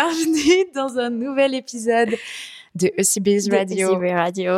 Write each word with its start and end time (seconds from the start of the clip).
bienvenue 0.00 0.64
dans 0.74 0.98
un 0.98 1.10
nouvel 1.10 1.54
épisode 1.54 2.10
de 2.74 2.90
ECB's 2.96 3.50
Radio. 3.50 3.94
ECB 3.94 4.12
Radio. 4.14 4.52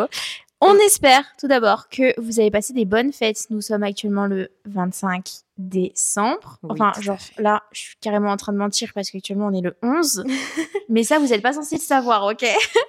On 0.61 0.77
espère 0.77 1.25
tout 1.37 1.49
d'abord 1.49 1.89
que 1.89 2.19
vous 2.21 2.39
avez 2.39 2.53
passé 2.53 2.73
des 2.73 2.85
bonnes 2.85 3.13
fêtes. 3.13 3.49
Nous 3.51 3.61
sommes 3.61 3.83
actuellement 3.83 4.27
le 4.27 4.51
25 4.67 5.25
décembre. 5.59 6.59
Oui, 6.63 6.71
Enfin, 6.71 6.93
genre 7.01 7.19
là, 7.39 7.65
je 7.73 7.81
suis 7.81 7.97
carrément 8.01 8.31
en 8.31 8.37
train 8.37 8.53
de 8.53 8.59
mentir 8.59 8.93
parce 8.95 9.11
qu'actuellement 9.11 9.49
on 9.49 9.53
est 9.53 9.63
le 9.63 9.75
11. 9.83 10.25
Mais 10.89 11.03
ça, 11.03 11.19
vous 11.19 11.27
n'êtes 11.27 11.43
pas 11.43 11.55
censé 11.55 11.75
le 11.75 11.81
savoir, 11.81 12.25
ok? 12.25 12.45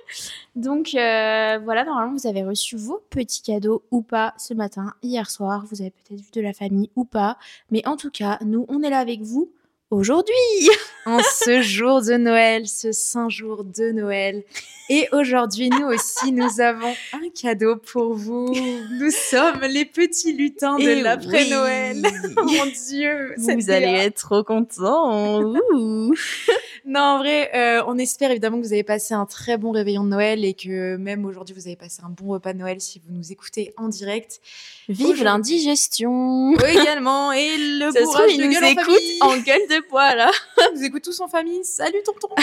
Donc 0.55 0.93
euh, 0.93 1.57
voilà, 1.63 1.85
normalement 1.85 2.13
vous 2.13 2.27
avez 2.27 2.43
reçu 2.43 2.75
vos 2.75 3.01
petits 3.09 3.41
cadeaux 3.41 3.83
ou 3.89 4.03
pas 4.03 4.35
ce 4.37 4.53
matin, 4.53 4.93
hier 5.01 5.31
soir. 5.31 5.65
Vous 5.71 5.81
avez 5.81 5.89
peut-être 5.89 6.21
vu 6.21 6.31
de 6.31 6.41
la 6.41 6.53
famille 6.53 6.91
ou 6.95 7.03
pas. 7.03 7.37
Mais 7.71 7.81
en 7.87 7.97
tout 7.97 8.11
cas, 8.11 8.37
nous, 8.45 8.67
on 8.69 8.83
est 8.83 8.91
là 8.91 8.99
avec 8.99 9.21
vous 9.21 9.51
aujourd'hui. 9.93 10.33
En 11.05 11.19
ce 11.21 11.61
jour 11.61 12.01
de 12.01 12.13
Noël, 12.13 12.65
ce 12.65 12.93
saint 12.93 13.27
jour 13.27 13.65
de 13.65 13.91
Noël. 13.91 14.41
Et 14.89 15.09
aujourd'hui, 15.11 15.69
nous 15.69 15.87
aussi, 15.87 16.31
nous 16.31 16.61
avons 16.61 16.93
un 17.11 17.29
cadeau 17.35 17.75
pour 17.75 18.13
vous. 18.13 18.53
Nous 19.01 19.11
sommes 19.11 19.63
les 19.69 19.83
petits 19.83 20.31
lutins 20.31 20.77
de 20.79 20.83
Eh 20.83 21.01
l'après-Noël. 21.01 21.97
oui. 22.03 22.33
Mon 22.57 22.65
Dieu, 22.67 23.33
Vous 23.37 23.69
allez 23.69 23.85
être 23.87 24.21
trop 24.21 24.43
contents. 24.45 25.41
Non, 26.85 26.99
en 26.99 27.17
vrai, 27.19 27.49
euh, 27.55 27.83
on 27.87 27.97
espère 27.97 28.31
évidemment 28.31 28.57
que 28.59 28.65
vous 28.65 28.73
avez 28.73 28.83
passé 28.83 29.13
un 29.13 29.25
très 29.25 29.57
bon 29.57 29.71
réveillon 29.71 30.03
de 30.03 30.09
Noël 30.09 30.43
et 30.43 30.53
que 30.53 30.97
même 30.97 31.25
aujourd'hui, 31.25 31.55
vous 31.55 31.67
avez 31.67 31.77
passé 31.77 32.01
un 32.03 32.09
bon 32.09 32.33
repas 32.33 32.51
de 32.51 32.57
Noël 32.57 32.81
si 32.81 32.99
vous 32.99 33.13
nous 33.13 33.31
écoutez 33.31 33.73
en 33.77 33.87
direct. 33.87 34.41
Vive 34.89 35.23
l'indigestion. 35.23 36.53
également, 36.67 37.31
et 37.31 37.57
le 37.57 37.91
Ça 37.91 37.99
se 37.99 38.03
trouve, 38.03 38.15
bourrage 38.15 38.37
de 38.37 38.43
nous 38.43 38.51
gueule 38.51 38.63
écoute 38.65 39.01
en 39.21 39.37
gueule 39.37 39.67
de 39.69 39.89
bois, 39.89 40.15
là. 40.15 40.31
Ils 40.57 40.79
nous 40.79 40.83
écoutent 40.83 41.03
tous 41.03 41.21
en 41.21 41.27
famille. 41.27 41.63
Salut 41.63 42.03
tonton. 42.03 42.35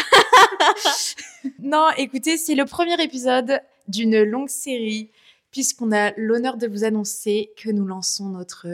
non, 1.58 1.88
écoutez, 1.98 2.38
c'est 2.38 2.54
le 2.54 2.64
premier 2.64 3.00
épisode 3.02 3.60
d'une 3.88 4.22
longue 4.22 4.48
série 4.48 5.10
puisqu'on 5.50 5.92
a 5.92 6.12
l'honneur 6.16 6.56
de 6.56 6.66
vous 6.66 6.84
annoncer 6.84 7.50
que 7.56 7.70
nous 7.70 7.86
lançons 7.86 8.27
notre 8.27 8.69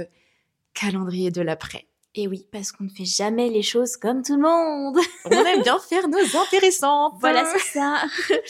calendrier 0.74 1.30
de 1.30 1.40
l'après. 1.40 1.85
Et 2.18 2.26
oui, 2.28 2.46
parce 2.50 2.72
qu'on 2.72 2.84
ne 2.84 2.88
fait 2.88 3.04
jamais 3.04 3.50
les 3.50 3.62
choses 3.62 3.98
comme 3.98 4.22
tout 4.22 4.36
le 4.36 4.42
monde. 4.42 4.96
On 5.26 5.30
aime 5.30 5.62
bien 5.62 5.78
faire 5.78 6.08
nos 6.08 6.38
intéressantes. 6.40 7.14
Voilà, 7.20 7.44
c'est 7.44 7.78
ça. 7.78 8.02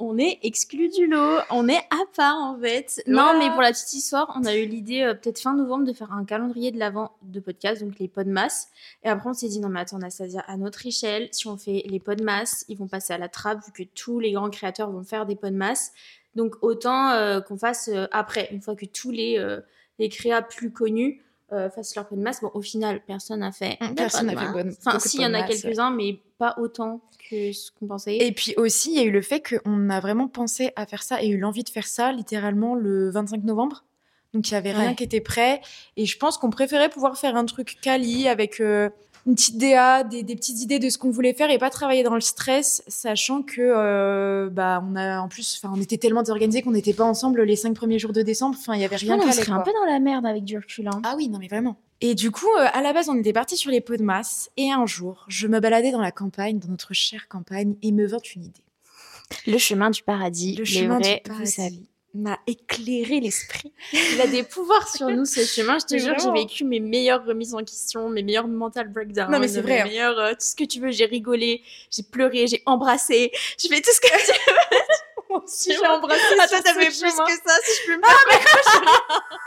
On 0.00 0.18
est 0.18 0.40
exclu 0.42 0.88
du 0.88 1.06
lot, 1.06 1.38
on 1.50 1.68
est 1.68 1.78
à 1.78 2.02
part 2.16 2.36
en 2.36 2.58
fait. 2.58 3.00
Non, 3.06 3.38
mais 3.38 3.48
pour 3.50 3.62
la 3.62 3.70
petite 3.70 3.92
histoire, 3.92 4.36
on 4.36 4.44
a 4.44 4.56
eu 4.56 4.66
l'idée 4.66 5.02
euh, 5.02 5.14
peut-être 5.14 5.38
fin 5.38 5.54
novembre 5.54 5.84
de 5.84 5.92
faire 5.92 6.12
un 6.12 6.24
calendrier 6.24 6.72
de 6.72 6.80
l'avant 6.80 7.12
de 7.22 7.38
podcast, 7.38 7.80
donc 7.80 8.00
les 8.00 8.08
podmas. 8.08 8.66
Et 9.04 9.08
après, 9.08 9.30
on 9.30 9.34
s'est 9.34 9.46
dit 9.46 9.60
non, 9.60 9.68
mais 9.68 9.78
attends, 9.78 9.98
Anastasia, 9.98 10.40
à 10.48 10.56
notre 10.56 10.84
échelle, 10.84 11.28
si 11.30 11.46
on 11.46 11.56
fait 11.56 11.84
les 11.86 12.00
podmas, 12.00 12.64
ils 12.68 12.76
vont 12.76 12.88
passer 12.88 13.12
à 13.12 13.18
la 13.18 13.28
trappe 13.28 13.64
vu 13.64 13.70
que 13.70 13.88
tous 13.94 14.18
les 14.18 14.32
grands 14.32 14.50
créateurs 14.50 14.90
vont 14.90 15.04
faire 15.04 15.26
des 15.26 15.36
podmas. 15.36 15.92
Donc 16.34 16.56
autant 16.60 17.10
euh, 17.10 17.40
qu'on 17.40 17.56
fasse 17.56 17.88
euh, 17.88 18.06
après, 18.10 18.48
une 18.50 18.60
fois 18.60 18.74
que 18.74 18.86
tous 18.86 19.12
les, 19.12 19.38
les 20.00 20.08
créas 20.08 20.42
plus 20.42 20.72
connus 20.72 21.22
euh, 21.54 21.70
fassent 21.70 21.94
leur 21.96 22.06
podmas. 22.06 22.38
Bon, 22.42 22.50
au 22.54 22.60
final, 22.60 23.00
personne 23.06 23.40
n'a 23.40 23.52
fait. 23.52 23.78
Mm, 23.80 23.88
de 23.90 23.94
personne 23.94 24.26
n'a 24.26 24.36
fait 24.36 24.52
bonne- 24.52 24.74
Enfin, 24.84 24.96
de 24.98 25.02
si, 25.02 25.16
il 25.18 25.22
y 25.22 25.26
en 25.26 25.34
a 25.34 25.42
quelques-uns, 25.44 25.90
mais 25.90 26.20
pas 26.38 26.54
autant 26.58 27.00
que 27.30 27.52
ce 27.52 27.70
qu'on 27.72 27.86
pensait. 27.86 28.16
Et 28.18 28.32
puis 28.32 28.54
aussi, 28.56 28.92
il 28.92 28.96
y 28.96 29.00
a 29.00 29.04
eu 29.04 29.10
le 29.10 29.22
fait 29.22 29.40
qu'on 29.40 29.88
a 29.90 30.00
vraiment 30.00 30.28
pensé 30.28 30.72
à 30.76 30.84
faire 30.86 31.02
ça 31.02 31.22
et 31.22 31.28
eu 31.28 31.38
l'envie 31.38 31.62
de 31.64 31.68
faire 31.70 31.86
ça 31.86 32.12
littéralement 32.12 32.74
le 32.74 33.10
25 33.10 33.44
novembre. 33.44 33.84
Donc 34.34 34.48
il 34.48 34.52
y 34.52 34.56
avait 34.56 34.72
rien 34.72 34.90
Ouais. 34.90 34.94
qui 34.96 35.04
était 35.04 35.20
prêt. 35.20 35.60
Et 35.96 36.06
je 36.06 36.18
pense 36.18 36.38
qu'on 36.38 36.50
préférait 36.50 36.88
pouvoir 36.88 37.16
faire 37.16 37.36
un 37.36 37.44
truc 37.44 37.78
quali 37.80 38.26
avec 38.28 38.60
euh, 38.60 38.90
une 39.26 39.34
petite 39.34 39.56
DA, 39.58 40.04
des, 40.04 40.22
des 40.22 40.36
petites 40.36 40.60
idées 40.60 40.78
de 40.78 40.88
ce 40.90 40.98
qu'on 40.98 41.10
voulait 41.10 41.32
faire 41.34 41.50
et 41.50 41.58
pas 41.58 41.70
travailler 41.70 42.02
dans 42.02 42.14
le 42.14 42.20
stress, 42.20 42.82
sachant 42.88 43.42
que 43.42 43.60
euh, 43.60 44.50
bah 44.50 44.84
on 44.86 44.96
a 44.96 45.20
en 45.20 45.28
plus, 45.28 45.58
enfin 45.62 45.72
on 45.76 45.80
était 45.80 45.96
tellement 45.98 46.20
désorganisés 46.22 46.60
qu'on 46.62 46.72
n'était 46.72 46.92
pas 46.92 47.04
ensemble 47.04 47.42
les 47.42 47.56
cinq 47.56 47.74
premiers 47.74 47.98
jours 47.98 48.12
de 48.12 48.22
décembre. 48.22 48.56
Enfin 48.58 48.74
il 48.74 48.80
y 48.80 48.84
avait 48.84 48.96
rien 48.96 49.16
on 49.18 49.32
serait 49.32 49.50
un 49.52 49.60
peu 49.60 49.72
dans 49.72 49.90
la 49.90 49.98
merde 49.98 50.26
avec 50.26 50.44
du 50.44 50.58
recul. 50.58 50.88
hein. 50.88 51.00
Ah 51.04 51.14
oui, 51.16 51.28
non 51.28 51.38
mais 51.38 51.48
vraiment. 51.48 51.76
Et 52.00 52.14
du 52.14 52.30
coup, 52.30 52.48
euh, 52.60 52.66
à 52.72 52.82
la 52.82 52.92
base, 52.92 53.08
on 53.08 53.16
était 53.16 53.32
parti 53.32 53.56
sur 53.56 53.70
les 53.70 53.80
pots 53.80 53.96
de 53.96 54.02
masse. 54.02 54.50
Et 54.58 54.70
un 54.70 54.84
jour, 54.84 55.24
je 55.28 55.46
me 55.46 55.58
baladais 55.60 55.90
dans 55.92 56.02
la 56.02 56.10
campagne, 56.12 56.58
dans 56.58 56.68
notre 56.68 56.92
chère 56.92 57.28
campagne, 57.28 57.76
et 57.82 57.92
me 57.92 58.04
vint 58.06 58.18
une 58.36 58.44
idée. 58.44 58.64
Le 59.46 59.56
chemin 59.56 59.88
du 59.88 60.02
paradis, 60.02 60.56
Le 60.56 60.64
chemin 60.66 60.98
du 60.98 61.04
vrai, 61.08 61.22
vous 61.24 61.30
paradis. 61.32 61.50
savez. 61.50 61.82
M'a 62.16 62.38
éclairé 62.46 63.18
l'esprit. 63.18 63.72
Il 63.92 64.20
a 64.20 64.28
des 64.28 64.44
pouvoirs 64.44 64.88
sur 64.88 65.08
nous, 65.08 65.24
ce 65.24 65.40
chemin. 65.44 65.78
Je 65.80 65.84
te 65.86 65.94
Mais 65.94 65.98
jure, 66.00 66.14
j'ai 66.16 66.30
vécu 66.30 66.62
mes 66.64 66.78
meilleures 66.78 67.24
remises 67.24 67.54
en 67.54 67.64
question, 67.64 68.08
mes 68.08 68.22
meilleurs 68.22 68.46
mental 68.46 68.86
breakdowns. 68.88 69.30
Non, 69.32 69.40
mais 69.40 69.48
c'est 69.48 69.60
vrai, 69.62 69.74
Mes 69.74 69.80
hein. 69.80 69.84
meilleurs, 69.86 70.18
euh, 70.20 70.30
tout 70.32 70.38
ce 70.46 70.54
que 70.54 70.62
tu 70.62 70.78
veux. 70.78 70.92
J'ai 70.92 71.06
rigolé, 71.06 71.62
j'ai 71.90 72.04
pleuré, 72.04 72.46
j'ai 72.46 72.62
embrassé, 72.66 73.32
j'ai 73.58 73.68
fait 73.68 73.80
tout 73.80 73.90
ce 73.90 74.00
que 74.00 74.06
tu 74.32 74.50
veux. 74.50 74.78
Moi 75.28 75.42
aussi, 75.44 75.72
j'ai 75.72 75.78
vois. 75.78 75.96
embrassé 75.96 76.22
Ah, 76.40 76.46
toi, 76.46 76.58
fait 76.62 76.72
plus 76.86 77.00
chemin. 77.00 77.26
que 77.26 77.32
ça, 77.32 77.54
si 77.64 77.82
je 77.82 77.86
peux 77.86 77.96
me 77.96 78.00
permettre. 78.02 78.80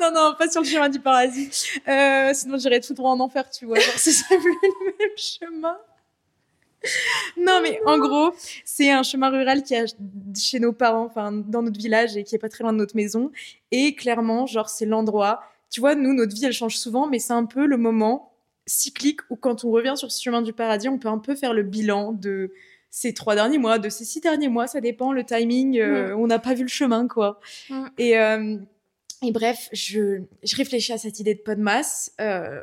Non, 0.00 0.12
non, 0.12 0.34
pas 0.38 0.48
sur 0.48 0.60
le 0.62 0.66
chemin 0.68 0.88
du 0.88 1.00
paradis. 1.00 1.50
Euh, 1.88 2.30
sinon, 2.34 2.56
j'irais 2.56 2.80
tout 2.80 2.94
droit 2.94 3.10
en 3.10 3.18
enfer, 3.20 3.50
tu 3.50 3.66
vois. 3.66 3.80
Genre, 3.80 3.94
c'est 3.96 4.12
ça, 4.12 4.26
le 4.30 4.96
même 4.98 5.16
chemin. 5.16 5.76
Non, 7.36 7.60
mais 7.62 7.80
en 7.86 7.98
gros, 7.98 8.32
c'est 8.64 8.90
un 8.90 9.02
chemin 9.02 9.30
rural 9.30 9.62
qui 9.62 9.74
est 9.74 9.96
chez 10.36 10.60
nos 10.60 10.72
parents, 10.72 11.04
enfin, 11.04 11.32
dans 11.32 11.62
notre 11.62 11.78
village 11.78 12.16
et 12.16 12.24
qui 12.24 12.34
est 12.34 12.38
pas 12.38 12.48
très 12.48 12.62
loin 12.64 12.72
de 12.72 12.78
notre 12.78 12.96
maison. 12.96 13.30
Et 13.70 13.94
clairement, 13.94 14.46
genre, 14.46 14.68
c'est 14.68 14.86
l'endroit. 14.86 15.42
Tu 15.70 15.80
vois, 15.80 15.94
nous, 15.94 16.12
notre 16.12 16.34
vie, 16.34 16.44
elle 16.44 16.52
change 16.52 16.76
souvent, 16.76 17.06
mais 17.06 17.18
c'est 17.18 17.32
un 17.32 17.46
peu 17.46 17.66
le 17.66 17.76
moment 17.76 18.32
cyclique 18.66 19.20
où, 19.30 19.36
quand 19.36 19.64
on 19.64 19.70
revient 19.70 19.94
sur 19.96 20.12
ce 20.12 20.22
chemin 20.22 20.42
du 20.42 20.52
paradis, 20.52 20.88
on 20.88 20.98
peut 20.98 21.08
un 21.08 21.18
peu 21.18 21.34
faire 21.34 21.52
le 21.52 21.62
bilan 21.62 22.12
de 22.12 22.52
ces 22.90 23.14
trois 23.14 23.34
derniers 23.34 23.58
mois, 23.58 23.78
de 23.78 23.88
ces 23.88 24.04
six 24.04 24.20
derniers 24.20 24.50
mois, 24.50 24.66
ça 24.66 24.82
dépend, 24.82 25.12
le 25.12 25.24
timing, 25.24 25.78
euh, 25.78 26.14
on 26.14 26.26
n'a 26.26 26.38
pas 26.38 26.52
vu 26.52 26.62
le 26.62 26.68
chemin, 26.68 27.08
quoi. 27.08 27.40
Mm. 27.70 27.86
Et, 27.96 28.18
euh, 28.18 28.58
et 29.22 29.32
bref, 29.32 29.70
je, 29.72 30.20
je 30.42 30.56
réfléchis 30.56 30.92
à 30.92 30.98
cette 30.98 31.18
idée 31.18 31.34
de 31.34 31.40
Podmas. 31.40 32.10
Euh, 32.20 32.60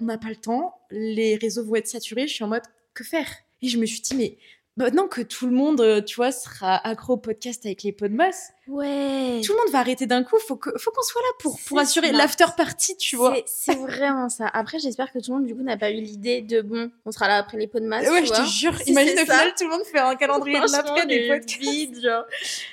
on 0.00 0.04
n'a 0.04 0.18
pas 0.18 0.28
le 0.28 0.36
temps, 0.36 0.78
les 0.90 1.34
réseaux 1.34 1.64
vont 1.64 1.74
être 1.74 1.88
saturés. 1.88 2.28
Je 2.28 2.34
suis 2.34 2.44
en 2.44 2.48
mode, 2.48 2.62
que 2.94 3.02
faire? 3.02 3.28
Et 3.62 3.68
je 3.68 3.78
me 3.78 3.86
suis 3.86 4.00
dit, 4.00 4.14
mais 4.16 4.36
maintenant 4.76 5.06
que 5.06 5.20
tout 5.20 5.46
le 5.46 5.52
monde, 5.52 5.80
euh, 5.80 6.00
tu 6.00 6.16
vois, 6.16 6.32
sera 6.32 6.76
accro 6.86 7.12
au 7.14 7.16
podcast 7.16 7.64
avec 7.66 7.82
les 7.82 7.92
Podmas, 7.92 8.50
Ouais. 8.68 9.40
tout 9.44 9.52
le 9.52 9.58
monde 9.58 9.70
va 9.72 9.80
arrêter 9.80 10.06
d'un 10.06 10.22
coup. 10.24 10.36
Faut 10.48 10.56
que, 10.56 10.70
faut 10.78 10.90
qu'on 10.90 11.02
soit 11.02 11.20
là 11.20 11.28
pour, 11.40 11.60
pour 11.66 11.78
assurer 11.78 12.10
l'after 12.12 12.46
party, 12.56 12.96
tu 12.96 13.16
vois. 13.16 13.36
C'est- 13.46 13.74
vraiment 13.76 14.28
ça. 14.28 14.46
Après, 14.52 14.78
j'espère 14.78 15.12
que 15.12 15.18
tout 15.18 15.30
le 15.32 15.38
monde, 15.38 15.46
du 15.46 15.54
coup, 15.54 15.62
n'a 15.62 15.76
pas 15.76 15.90
eu 15.90 16.00
l'idée 16.00 16.40
de 16.40 16.60
bon, 16.62 16.90
on 17.04 17.12
sera 17.12 17.28
là 17.28 17.36
après 17.38 17.58
les 17.58 17.66
pots 17.66 17.80
de 17.80 17.86
masse. 17.86 18.08
Ouais, 18.08 18.20
tu 18.22 18.28
je 18.28 18.32
vois. 18.32 18.44
te 18.44 18.48
jure. 18.48 18.76
Si 18.78 18.90
imagine 18.90 19.14
au 19.18 19.22
final, 19.22 19.52
tout 19.56 19.64
le 19.64 19.70
monde 19.70 19.84
fait 19.84 19.98
un 19.98 20.16
calendrier 20.16 20.58
de 20.60 20.72
l'après 20.72 21.06
des 21.06 21.28
podcasts. 21.28 21.60
vide, 21.60 22.00
genre. 22.02 22.24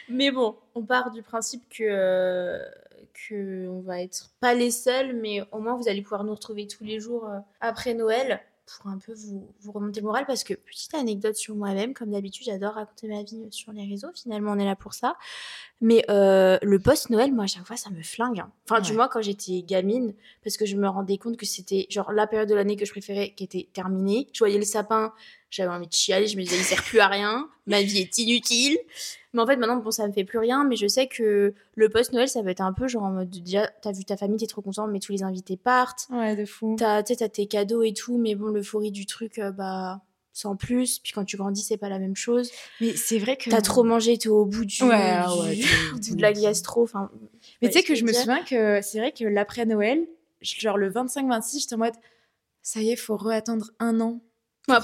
Mais 0.09 0.31
bon, 0.31 0.55
on 0.75 0.83
part 0.83 1.11
du 1.11 1.21
principe 1.21 1.63
que, 1.69 1.83
euh, 1.83 2.59
que 3.27 3.67
on 3.67 3.81
va 3.81 4.01
être 4.01 4.29
pas 4.39 4.53
les 4.53 4.71
seuls, 4.71 5.13
mais 5.13 5.41
au 5.51 5.59
moins 5.59 5.75
vous 5.75 5.89
allez 5.89 6.01
pouvoir 6.01 6.23
nous 6.23 6.33
retrouver 6.33 6.67
tous 6.67 6.83
les 6.85 6.99
jours 6.99 7.25
euh, 7.27 7.39
après 7.59 7.93
Noël 7.93 8.39
pour 8.77 8.89
un 8.89 8.97
peu 8.97 9.13
vous, 9.13 9.53
vous 9.61 9.71
remonter 9.71 10.01
le 10.01 10.05
moral. 10.05 10.25
Parce 10.25 10.43
que, 10.43 10.53
petite 10.53 10.93
anecdote 10.93 11.35
sur 11.35 11.55
moi-même, 11.55 11.93
comme 11.93 12.11
d'habitude, 12.11 12.45
j'adore 12.45 12.73
raconter 12.73 13.07
ma 13.07 13.23
vie 13.23 13.47
sur 13.51 13.71
les 13.71 13.85
réseaux. 13.85 14.09
Finalement, 14.13 14.51
on 14.51 14.59
est 14.59 14.65
là 14.65 14.75
pour 14.75 14.93
ça. 14.93 15.15
Mais 15.81 16.03
euh, 16.09 16.57
le 16.61 16.77
post-Noël, 16.79 17.31
moi, 17.33 17.45
à 17.45 17.47
chaque 17.47 17.65
fois, 17.65 17.77
ça 17.77 17.89
me 17.89 18.01
flingue. 18.03 18.39
hein. 18.39 18.51
Enfin, 18.69 18.81
du 18.81 18.91
moins, 18.93 19.07
quand 19.07 19.21
j'étais 19.21 19.61
gamine, 19.61 20.13
parce 20.43 20.57
que 20.57 20.65
je 20.65 20.75
me 20.75 20.87
rendais 20.89 21.17
compte 21.17 21.37
que 21.37 21.45
c'était 21.45 21.87
genre 21.89 22.11
la 22.11 22.27
période 22.27 22.49
de 22.49 22.55
l'année 22.55 22.75
que 22.75 22.85
je 22.85 22.91
préférais 22.91 23.33
qui 23.35 23.45
était 23.45 23.69
terminée. 23.71 24.27
Je 24.33 24.39
voyais 24.39 24.57
le 24.57 24.65
sapin, 24.65 25.13
j'avais 25.49 25.69
envie 25.69 25.87
de 25.87 25.93
chialer, 25.93 26.27
je 26.27 26.35
me 26.37 26.41
disais, 26.43 26.57
il 26.57 26.63
sert 26.63 26.83
plus 26.83 26.99
à 26.99 27.07
rien, 27.07 27.47
ma 27.65 27.81
vie 27.81 27.99
est 27.99 28.17
inutile. 28.17 28.77
Mais 29.33 29.41
en 29.41 29.47
fait, 29.47 29.55
maintenant, 29.55 29.77
bon, 29.77 29.91
ça 29.91 30.05
me 30.07 30.11
fait 30.11 30.25
plus 30.25 30.39
rien, 30.39 30.65
mais 30.65 30.75
je 30.75 30.87
sais 30.87 31.07
que 31.07 31.53
le 31.75 31.89
post-Noël, 31.89 32.27
ça 32.27 32.41
va 32.41 32.51
être 32.51 32.61
un 32.61 32.73
peu 32.73 32.87
genre 32.89 33.03
en 33.03 33.11
mode, 33.11 33.29
déjà, 33.29 33.67
t'as 33.81 33.91
vu 33.93 34.03
ta 34.03 34.17
famille, 34.17 34.37
t'es 34.37 34.47
trop 34.47 34.61
content, 34.61 34.87
mais 34.87 34.99
tous 34.99 35.11
les 35.13 35.23
invités 35.23 35.55
partent. 35.55 36.07
Ouais, 36.09 36.35
de 36.35 36.45
fou. 36.45 36.75
T'as, 36.77 37.03
t'as 37.03 37.29
tes 37.29 37.45
cadeaux 37.45 37.83
et 37.83 37.93
tout, 37.93 38.17
mais 38.17 38.35
bon, 38.35 38.47
l'euphorie 38.47 38.91
du 38.91 39.05
truc, 39.05 39.37
euh, 39.39 39.51
bah, 39.51 40.01
sans 40.33 40.55
plus. 40.55 40.99
Puis 40.99 41.11
quand 41.13 41.25
tu 41.25 41.37
grandis, 41.37 41.63
c'est 41.63 41.77
pas 41.77 41.89
la 41.89 41.99
même 41.99 42.15
chose. 42.15 42.51
Mais 42.81 42.95
c'est 42.95 43.17
vrai 43.19 43.35
que. 43.37 43.49
T'as 43.49 43.61
trop 43.61 43.83
mangé, 43.83 44.17
t'es 44.17 44.29
au 44.29 44.45
bout 44.45 44.65
du, 44.65 44.83
Ouais, 44.83 44.95
ah 44.95 45.27
du- 45.33 45.39
ouais, 45.41 45.55
du 45.55 45.63
bout 45.93 46.15
de 46.15 46.21
la 46.21 46.33
gastro. 46.33 46.83
Enfin, 46.83 47.09
Mais 47.61 47.67
ouais, 47.67 47.73
tu 47.73 47.79
sais 47.79 47.83
que 47.83 47.95
je 47.95 48.03
me 48.05 48.11
dire. 48.11 48.19
souviens 48.21 48.43
que 48.43 48.81
c'est 48.81 48.99
vrai 48.99 49.11
que 49.11 49.23
l'après-Noël, 49.25 50.07
genre 50.41 50.77
le 50.77 50.89
25-26, 50.91 51.61
j'étais 51.61 51.75
en 51.75 51.79
mode, 51.79 51.93
ça 52.61 52.81
y 52.81 52.91
est, 52.91 52.95
faut 52.95 53.17
re-attendre 53.17 53.71
un 53.79 53.99
an. 54.01 54.19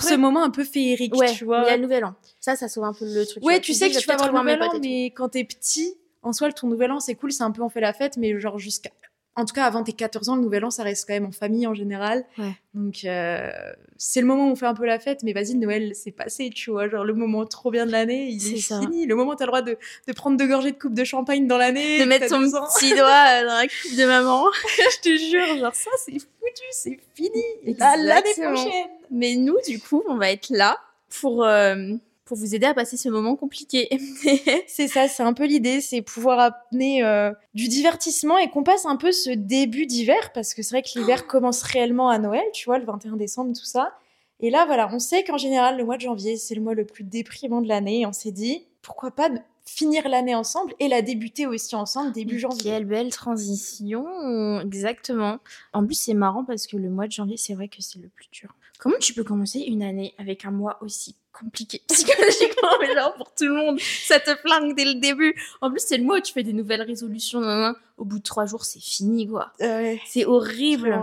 Ce 0.02 0.16
moment 0.16 0.44
un 0.44 0.50
peu 0.50 0.64
féerique, 0.64 1.14
ouais, 1.16 1.28
tu 1.32 1.32
mais 1.32 1.38
il 1.38 1.42
y 1.42 1.46
vois. 1.46 1.72
a 1.72 1.76
le 1.78 1.84
nouvel 1.84 2.06
an. 2.06 2.16
Ça, 2.40 2.56
ça 2.56 2.68
sauve 2.68 2.86
un 2.86 2.94
peu 2.94 3.06
le 3.06 3.24
truc. 3.26 3.44
Ouais, 3.44 3.54
vois. 3.54 3.60
tu 3.60 3.74
sais 3.76 3.88
que 3.90 3.94
je 3.94 4.00
tu 4.00 4.08
vas 4.08 4.16
avoir 4.16 4.34
le 4.34 4.40
nouvel 4.40 4.64
an, 4.64 4.80
mais 4.82 5.06
quand 5.08 5.30
t'es 5.30 5.44
petit, 5.44 5.96
en 6.24 6.34
soi, 6.34 6.52
ton 6.52 6.68
nouvel 6.68 6.92
an, 6.92 7.00
c'est 7.00 7.14
cool, 7.14 7.32
c'est 7.32 7.44
un 7.44 7.52
peu 7.52 7.62
on 7.62 7.70
fait 7.70 7.82
la 7.82 7.94
fête, 7.94 8.18
mais 8.18 8.40
genre 8.40 8.58
jusqu'à. 8.58 8.90
En 9.38 9.44
tout 9.44 9.54
cas, 9.54 9.66
avant 9.66 9.84
tes 9.84 9.92
14 9.92 10.30
ans, 10.30 10.36
le 10.38 10.42
nouvel 10.42 10.64
an, 10.64 10.70
ça 10.70 10.84
reste 10.84 11.06
quand 11.08 11.14
même 11.14 11.26
en 11.26 11.32
famille 11.32 11.68
en 11.68 11.74
général. 11.74 12.24
Ouais. 12.38 12.54
Donc, 12.74 13.04
euh, 13.04 13.52
c'est 13.98 14.22
le 14.22 14.28
moment 14.28 14.48
où 14.48 14.52
on 14.52 14.56
fait 14.56 14.66
un 14.66 14.74
peu 14.74 14.86
la 14.86 14.98
fête, 14.98 15.24
mais 15.24 15.34
vas-y, 15.34 15.56
Noël, 15.56 15.92
c'est 15.94 16.12
passé, 16.12 16.50
tu 16.50 16.72
vois. 16.72 16.88
Genre, 16.88 17.04
le 17.04 17.14
moment 17.14 17.46
trop 17.46 17.70
bien 17.70 17.86
de 17.86 17.92
l'année, 17.92 18.30
il 18.30 18.40
C'est 18.40 18.54
est, 18.54 18.80
fini. 18.82 19.06
Le 19.06 19.16
moment 19.16 19.32
où 19.32 19.36
t'as 19.36 19.46
le 19.46 19.50
droit 19.50 19.62
de, 19.62 19.78
de 20.08 20.14
prendre 20.14 20.38
deux 20.38 20.48
gorgées 20.48 20.72
de 20.72 20.78
coupe 20.78 20.94
de 20.94 21.04
champagne 21.04 21.48
dans 21.48 21.58
l'année. 21.58 22.00
de 22.00 22.06
mettre 22.06 22.30
son 22.30 22.40
12 22.40 22.56
ans. 22.56 22.68
petit 22.80 22.92
doigt 22.94 23.08
euh, 23.08 23.46
dans 23.46 23.56
la 23.56 23.68
coupe 23.68 23.98
de 23.98 24.06
maman. 24.06 24.46
je 24.78 25.02
te 25.02 25.18
jure, 25.18 25.58
genre, 25.60 25.76
ça, 25.76 25.92
c'est 26.06 26.18
fou, 26.20 26.28
tu, 26.56 26.64
c'est 26.72 27.00
fini. 27.14 27.44
L'année 27.78 28.34
prochaine. 28.38 28.88
Mais 29.12 29.36
nous, 29.36 29.58
du 29.68 29.80
coup, 29.80 30.02
on 30.08 30.16
va 30.16 30.32
être 30.32 30.50
là 30.50 30.80
pour, 31.22 31.44
euh, 31.44 31.76
pour 32.26 32.38
vous 32.38 32.56
aider 32.56 32.66
à 32.66 32.74
passer 32.74 32.98
ce 32.98 33.08
moment 33.08 33.36
compliqué. 33.36 33.88
C'est 34.68 34.88
ça, 34.88 35.08
c'est 35.08 35.24
un 35.24 35.34
peu 35.34 35.46
l'idée, 35.46 35.80
c'est 35.80 36.02
pouvoir 36.02 36.56
amener 36.72 37.04
euh, 37.04 37.32
du 37.54 37.68
divertissement 37.68 38.38
et 38.38 38.50
qu'on 38.50 38.64
passe 38.64 38.86
un 38.86 38.96
peu 38.96 39.12
ce 39.12 39.30
début 39.30 39.86
d'hiver, 39.86 40.34
parce 40.34 40.54
que 40.54 40.64
c'est 40.64 40.76
vrai 40.76 40.82
que 40.82 41.00
l'hiver 41.00 41.28
commence 41.28 41.62
réellement 41.62 42.10
à 42.10 42.18
Noël, 42.18 42.44
tu 42.52 42.66
vois, 42.66 42.80
le 42.80 42.86
21 42.86 43.16
décembre, 43.16 43.54
tout 43.56 43.66
ça. 43.66 43.94
Et 44.40 44.50
là, 44.50 44.66
voilà, 44.66 44.90
on 44.92 45.00
sait 45.00 45.24
qu'en 45.24 45.38
général, 45.38 45.78
le 45.78 45.86
mois 45.86 45.98
de 45.98 46.02
janvier, 46.02 46.36
c'est 46.36 46.56
le 46.56 46.62
mois 46.62 46.74
le 46.74 46.86
plus 46.86 47.04
déprimant 47.04 47.62
de 47.62 47.68
l'année, 47.68 48.02
et 48.02 48.06
on 48.06 48.14
s'est 48.14 48.32
dit, 48.32 48.66
pourquoi 48.82 49.12
pas 49.12 49.30
finir 49.66 50.08
l'année 50.08 50.36
ensemble 50.36 50.74
et 50.80 50.88
la 50.88 51.02
débuter 51.02 51.48
aussi 51.48 51.76
ensemble 51.76 52.12
début 52.12 52.40
janvier. 52.40 52.72
Quelle 52.72 52.86
belle 52.86 53.10
transition, 53.10 54.60
exactement. 54.62 55.40
En 55.74 55.86
plus, 55.86 55.96
c'est 55.96 56.14
marrant 56.14 56.44
parce 56.44 56.68
que 56.68 56.78
le 56.78 56.90
mois 56.90 57.08
de 57.08 57.12
janvier, 57.12 57.38
c'est 57.38 57.54
vrai 57.54 57.68
que 57.68 57.82
c'est 57.82 58.00
le 58.00 58.10
plus 58.10 58.28
dur. 58.32 58.56
Comment 58.80 58.98
tu 59.00 59.14
peux 59.14 59.24
commencer 59.24 59.60
une 59.60 59.84
année 59.84 60.14
avec 60.18 60.46
un 60.46 60.52
mois 60.52 60.78
aussi 60.82 61.16
compliqué 61.40 61.82
psychologiquement, 61.88 62.70
mais 62.80 62.94
genre 62.94 63.14
pour 63.16 63.34
tout 63.34 63.46
le 63.46 63.54
monde, 63.54 63.80
ça 63.80 64.20
te 64.20 64.36
flingue 64.36 64.76
dès 64.76 64.86
le 64.86 64.96
début. 64.96 65.36
En 65.62 65.70
plus, 65.70 65.82
c'est 65.86 65.98
le 65.98 66.04
mois 66.04 66.18
où 66.18 66.22
tu 66.22 66.34
fais 66.34 66.44
des 66.44 66.54
nouvelles 66.54 66.82
résolutions. 66.82 67.40
nan, 67.40 67.60
nan. 67.60 67.76
Au 67.98 68.06
bout 68.06 68.20
de 68.20 68.24
trois 68.24 68.46
jours, 68.46 68.66
c'est 68.66 68.82
fini, 68.82 69.28
quoi. 69.28 69.52
Euh, 69.62 69.96
C'est 70.06 70.26
horrible. 70.26 71.00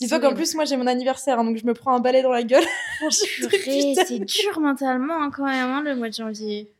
Dis-toi 0.00 0.20
qu'en 0.20 0.34
plus, 0.34 0.54
moi, 0.54 0.64
j'ai 0.64 0.76
mon 0.76 0.86
anniversaire, 0.86 1.38
hein, 1.38 1.44
donc 1.44 1.56
je 1.56 1.66
me 1.66 1.74
prends 1.74 1.94
un 1.94 2.00
balai 2.00 2.22
dans 2.22 2.32
la 2.32 2.42
gueule. 2.42 2.64
Putain. 3.00 4.04
c'est 4.06 4.18
dur 4.18 4.60
mentalement 4.60 5.22
hein, 5.22 5.30
quand 5.34 5.44
même, 5.44 5.70
hein, 5.70 5.82
le 5.82 5.94
mois 5.96 6.08
de 6.08 6.14
janvier. 6.14 6.72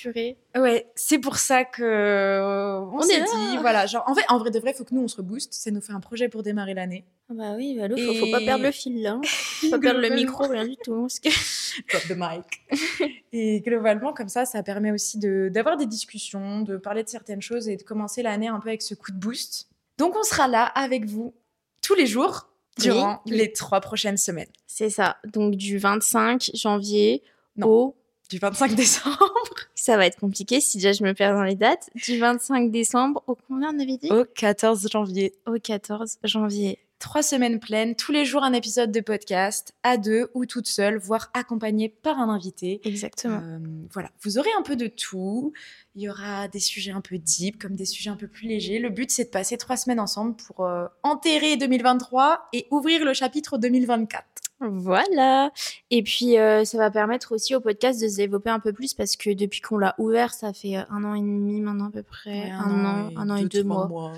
Purée. 0.00 0.36
Ouais, 0.56 0.90
c'est 0.94 1.18
pour 1.18 1.36
ça 1.38 1.64
que 1.64 1.82
euh, 1.82 2.80
on, 2.80 2.98
On 2.98 3.02
s'est 3.02 3.20
dit, 3.20 3.56
voilà, 3.60 3.86
genre, 3.86 4.04
en 4.06 4.14
fait, 4.14 4.24
en 4.28 4.38
vrai 4.38 4.50
de 4.50 4.58
vrai, 4.58 4.72
faut 4.74 4.84
que 4.84 4.94
nous 4.94 5.02
on 5.02 5.08
se 5.08 5.16
rebooste. 5.16 5.52
Ça 5.54 5.70
nous 5.70 5.80
fait 5.80 5.92
un 5.92 6.00
projet 6.00 6.28
pour 6.28 6.42
démarrer 6.42 6.74
l'année. 6.74 7.04
Ah 7.30 7.34
bah 7.36 7.54
oui, 7.56 7.76
bah, 7.78 7.88
faut, 7.90 8.14
faut 8.14 8.30
pas 8.30 8.40
Et- 8.40 8.44
perdre 8.46 8.64
le 8.64 8.70
fil 8.70 9.02
là. 9.02 9.12
hein. 9.12 9.20
Faut 9.60 9.70
pas 9.70 9.78
perdre 9.78 10.00
le 10.00 10.10
micro, 10.10 10.46
rien 10.46 10.66
du 10.66 10.76
tout. 10.76 10.94
hein, 10.94 11.00
parce 11.02 11.18
que- 11.20 11.28
Drop 11.92 12.02
the 12.08 12.16
mic. 12.16 13.10
Et 13.32 13.60
globalement, 13.60 14.12
comme 14.12 14.28
ça, 14.28 14.44
ça 14.46 14.62
permet 14.62 14.92
aussi 14.92 15.18
de- 15.18 15.50
d'avoir 15.52 15.76
des 15.76 15.86
discussions, 15.86 16.62
de 16.62 16.76
parler 16.76 17.02
de 17.04 17.08
certaines 17.08 17.42
choses 17.42 17.68
et 17.68 17.76
de 17.76 17.82
commencer 17.82 18.22
l'année 18.22 18.48
un 18.48 18.60
peu 18.60 18.68
avec 18.68 18.82
ce 18.82 18.94
coup 18.94 19.10
de 19.12 19.18
boost. 19.18 19.68
Donc, 19.98 20.14
on 20.16 20.22
sera 20.22 20.48
là 20.48 20.64
avec 20.64 21.04
vous 21.06 21.34
tous 21.82 21.94
les 21.94 22.06
jours 22.06 22.48
durant 22.78 23.20
Oui. 23.26 23.32
les 23.36 23.52
trois 23.52 23.80
prochaines 23.80 24.16
semaines. 24.16 24.48
C'est 24.66 24.90
ça. 24.90 25.16
Donc 25.32 25.56
du 25.56 25.78
25 25.78 26.50
janvier 26.54 27.22
Non. 27.56 27.66
au 27.68 27.96
Du 28.28 28.38
25 28.38 28.74
décembre 28.74 29.34
Ça 29.74 29.96
va 29.96 30.06
être 30.06 30.18
compliqué 30.18 30.60
si 30.60 30.76
déjà 30.76 30.92
je 30.92 31.02
me 31.02 31.14
perds 31.14 31.34
dans 31.34 31.44
les 31.44 31.54
dates. 31.54 31.88
Du 31.94 32.18
25 32.18 32.70
décembre 32.70 33.22
au 33.26 33.34
combien 33.34 33.74
on 33.74 33.80
avait 33.80 33.96
dit? 33.96 34.10
Au 34.10 34.24
14 34.24 34.88
janvier. 34.90 35.34
Au 35.46 35.54
14 35.58 36.18
janvier. 36.24 36.78
Trois 36.98 37.22
semaines 37.22 37.60
pleines, 37.60 37.94
tous 37.94 38.10
les 38.10 38.24
jours 38.24 38.42
un 38.42 38.52
épisode 38.52 38.90
de 38.90 39.00
podcast, 39.00 39.72
à 39.84 39.96
deux 39.96 40.30
ou 40.34 40.46
toute 40.46 40.66
seule, 40.66 40.98
voire 40.98 41.30
accompagnée 41.32 41.88
par 41.88 42.18
un 42.18 42.28
invité. 42.28 42.80
Exactement. 42.82 43.40
Euh, 43.40 43.58
voilà, 43.92 44.10
vous 44.22 44.36
aurez 44.36 44.50
un 44.58 44.62
peu 44.62 44.74
de 44.74 44.88
tout. 44.88 45.52
Il 45.94 46.02
y 46.02 46.10
aura 46.10 46.48
des 46.48 46.58
sujets 46.58 46.90
un 46.90 47.00
peu 47.00 47.16
deep, 47.18 47.62
comme 47.62 47.76
des 47.76 47.84
sujets 47.84 48.10
un 48.10 48.16
peu 48.16 48.26
plus 48.26 48.48
légers. 48.48 48.80
Le 48.80 48.88
but, 48.90 49.12
c'est 49.12 49.26
de 49.26 49.30
passer 49.30 49.56
trois 49.56 49.76
semaines 49.76 50.00
ensemble 50.00 50.34
pour 50.34 50.66
euh, 50.66 50.86
enterrer 51.04 51.56
2023 51.56 52.48
et 52.52 52.66
ouvrir 52.72 53.04
le 53.04 53.14
chapitre 53.14 53.58
2024. 53.58 54.24
Voilà. 54.60 55.52
Et 55.90 56.02
puis 56.02 56.36
euh, 56.36 56.64
ça 56.64 56.78
va 56.78 56.90
permettre 56.90 57.32
aussi 57.32 57.54
au 57.54 57.60
podcast 57.60 58.00
de 58.02 58.08
se 58.08 58.16
développer 58.16 58.50
un 58.50 58.58
peu 58.58 58.72
plus 58.72 58.92
parce 58.92 59.16
que 59.16 59.30
depuis 59.30 59.60
qu'on 59.60 59.78
l'a 59.78 59.94
ouvert, 59.98 60.32
ça 60.34 60.52
fait 60.52 60.76
euh, 60.76 60.82
un 60.90 61.04
an 61.04 61.14
et 61.14 61.20
demi 61.20 61.60
maintenant 61.60 61.88
à 61.88 61.90
peu 61.90 62.02
près, 62.02 62.44
Ouais, 62.44 62.50
un, 62.50 62.84
an, 62.84 63.10
un 63.16 63.30
an 63.30 63.36
et 63.36 63.44
deux 63.44 63.62
mois. 63.62 64.12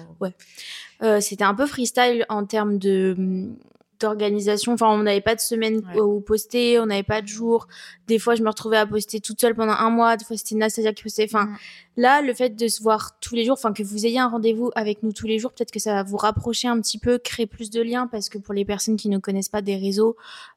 Euh, 1.02 1.20
c'était 1.20 1.44
un 1.44 1.54
peu 1.54 1.66
freestyle 1.66 2.24
en 2.28 2.44
termes 2.44 2.78
de 2.78 3.14
hum, 3.18 3.56
d'organisation. 4.00 4.72
Enfin, 4.72 4.88
on 4.88 5.02
n'avait 5.02 5.20
pas 5.20 5.34
de 5.34 5.40
semaine 5.40 5.82
Ouais. 5.94 6.00
où 6.00 6.20
poster, 6.20 6.78
on 6.78 6.86
n'avait 6.86 7.02
pas 7.02 7.22
de 7.22 7.26
jour. 7.28 7.68
Des 8.08 8.18
fois, 8.18 8.34
je 8.34 8.42
me 8.42 8.48
retrouvais 8.48 8.76
à 8.78 8.86
poster 8.86 9.20
toute 9.20 9.40
seule 9.40 9.54
pendant 9.54 9.72
un 9.72 9.90
mois. 9.90 10.16
Des 10.16 10.24
fois, 10.24 10.36
c'était 10.36 10.54
Nastasia 10.56 10.92
qui 10.92 11.02
postait. 11.04 11.24
Enfin, 11.24 11.44
Mm. 11.46 11.56
là, 11.98 12.22
le 12.22 12.34
fait 12.34 12.50
de 12.56 12.68
se 12.68 12.82
voir 12.82 13.18
tous 13.20 13.34
les 13.34 13.44
jours, 13.44 13.54
enfin 13.58 13.72
que 13.72 13.82
vous 13.82 14.06
ayez 14.06 14.18
un 14.18 14.28
rendez-vous 14.28 14.70
avec 14.74 15.02
nous 15.02 15.12
tous 15.12 15.26
les 15.26 15.38
jours, 15.38 15.52
peut-être 15.52 15.70
que 15.70 15.78
ça 15.80 15.94
va 15.94 16.02
vous 16.02 16.16
rapprocher 16.16 16.68
un 16.68 16.80
petit 16.80 16.98
peu, 16.98 17.18
créer 17.18 17.46
plus 17.46 17.70
de 17.70 17.80
liens, 17.82 18.06
parce 18.06 18.28
que 18.28 18.38
pour 18.38 18.54
les 18.54 18.64
personnes 18.64 18.96
qui 18.96 19.08
ne 19.08 19.18
connaissent 19.18 19.48
pas 19.48 19.62
des 19.62 19.76
réseaux, 19.76 20.16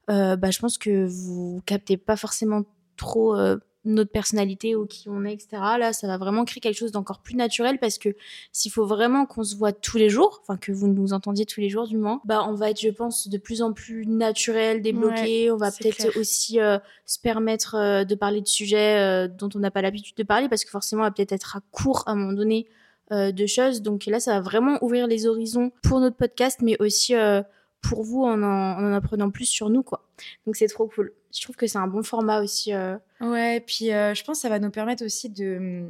euh, 0.09 0.35
bah, 0.35 0.49
je 0.51 0.59
pense 0.59 0.77
que 0.77 1.05
vous 1.05 1.61
captez 1.65 1.97
pas 1.97 2.15
forcément 2.15 2.63
trop 2.97 3.35
euh, 3.35 3.57
notre 3.85 4.11
personnalité 4.11 4.75
ou 4.75 4.85
qui 4.85 5.09
on 5.09 5.25
est, 5.25 5.33
etc. 5.33 5.47
Là, 5.77 5.93
ça 5.93 6.07
va 6.07 6.17
vraiment 6.17 6.45
créer 6.45 6.61
quelque 6.61 6.77
chose 6.77 6.91
d'encore 6.91 7.19
plus 7.19 7.35
naturel 7.35 7.79
parce 7.79 7.97
que 7.97 8.09
s'il 8.51 8.71
faut 8.71 8.85
vraiment 8.85 9.25
qu'on 9.25 9.43
se 9.43 9.55
voit 9.55 9.73
tous 9.73 9.97
les 9.97 10.09
jours, 10.09 10.39
enfin 10.41 10.57
que 10.57 10.71
vous 10.71 10.87
nous 10.87 11.13
entendiez 11.13 11.45
tous 11.45 11.59
les 11.59 11.69
jours 11.69 11.87
du 11.87 11.97
moins, 11.97 12.21
bah 12.25 12.45
on 12.47 12.53
va 12.53 12.69
être, 12.69 12.79
je 12.79 12.89
pense, 12.89 13.27
de 13.27 13.37
plus 13.37 13.61
en 13.61 13.73
plus 13.73 14.05
naturel, 14.05 14.81
débloqué. 14.81 15.51
on 15.51 15.57
va 15.57 15.71
peut-être 15.71 16.17
aussi 16.17 16.59
euh, 16.59 16.77
se 17.05 17.19
permettre 17.19 17.75
euh, 17.75 18.03
de 18.03 18.15
parler 18.15 18.41
de 18.41 18.47
sujets 18.47 18.99
euh, 18.99 19.27
dont 19.27 19.49
on 19.55 19.59
n'a 19.59 19.71
pas 19.71 19.81
l'habitude 19.81 20.15
de 20.15 20.23
parler 20.23 20.49
parce 20.49 20.63
que 20.63 20.71
forcément, 20.71 21.01
on 21.03 21.05
va 21.05 21.11
peut-être 21.11 21.33
être 21.33 21.57
à 21.57 21.61
court 21.71 22.03
à 22.07 22.11
un 22.11 22.15
moment 22.15 22.33
donné 22.33 22.67
euh, 23.11 23.33
de 23.33 23.45
choses. 23.45 23.81
Donc 23.81 24.05
là, 24.05 24.21
ça 24.21 24.35
va 24.35 24.39
vraiment 24.39 24.81
ouvrir 24.81 25.07
les 25.07 25.27
horizons 25.27 25.71
pour 25.83 25.99
notre 25.99 26.15
podcast, 26.15 26.61
mais 26.61 26.81
aussi 26.81 27.13
euh, 27.15 27.41
pour 27.83 28.03
vous 28.03 28.23
en, 28.23 28.41
en 28.41 28.83
en 28.83 28.93
apprenant 28.93 29.29
plus 29.29 29.45
sur 29.45 29.69
nous, 29.69 29.83
quoi. 29.83 30.07
Donc 30.47 30.55
c'est 30.55 30.67
trop 30.67 30.87
cool. 30.87 31.13
Je 31.35 31.41
trouve 31.41 31.55
que 31.55 31.67
c'est 31.67 31.77
un 31.77 31.87
bon 31.87 32.01
format 32.03 32.41
aussi. 32.41 32.73
euh, 32.73 32.97
Ouais, 33.21 33.59
puis 33.59 33.91
euh, 33.91 34.13
je 34.13 34.23
pense 34.23 34.37
que 34.37 34.41
ça 34.41 34.49
va 34.49 34.59
nous 34.59 34.69
permettre 34.71 35.03
aussi 35.05 35.29
de, 35.29 35.85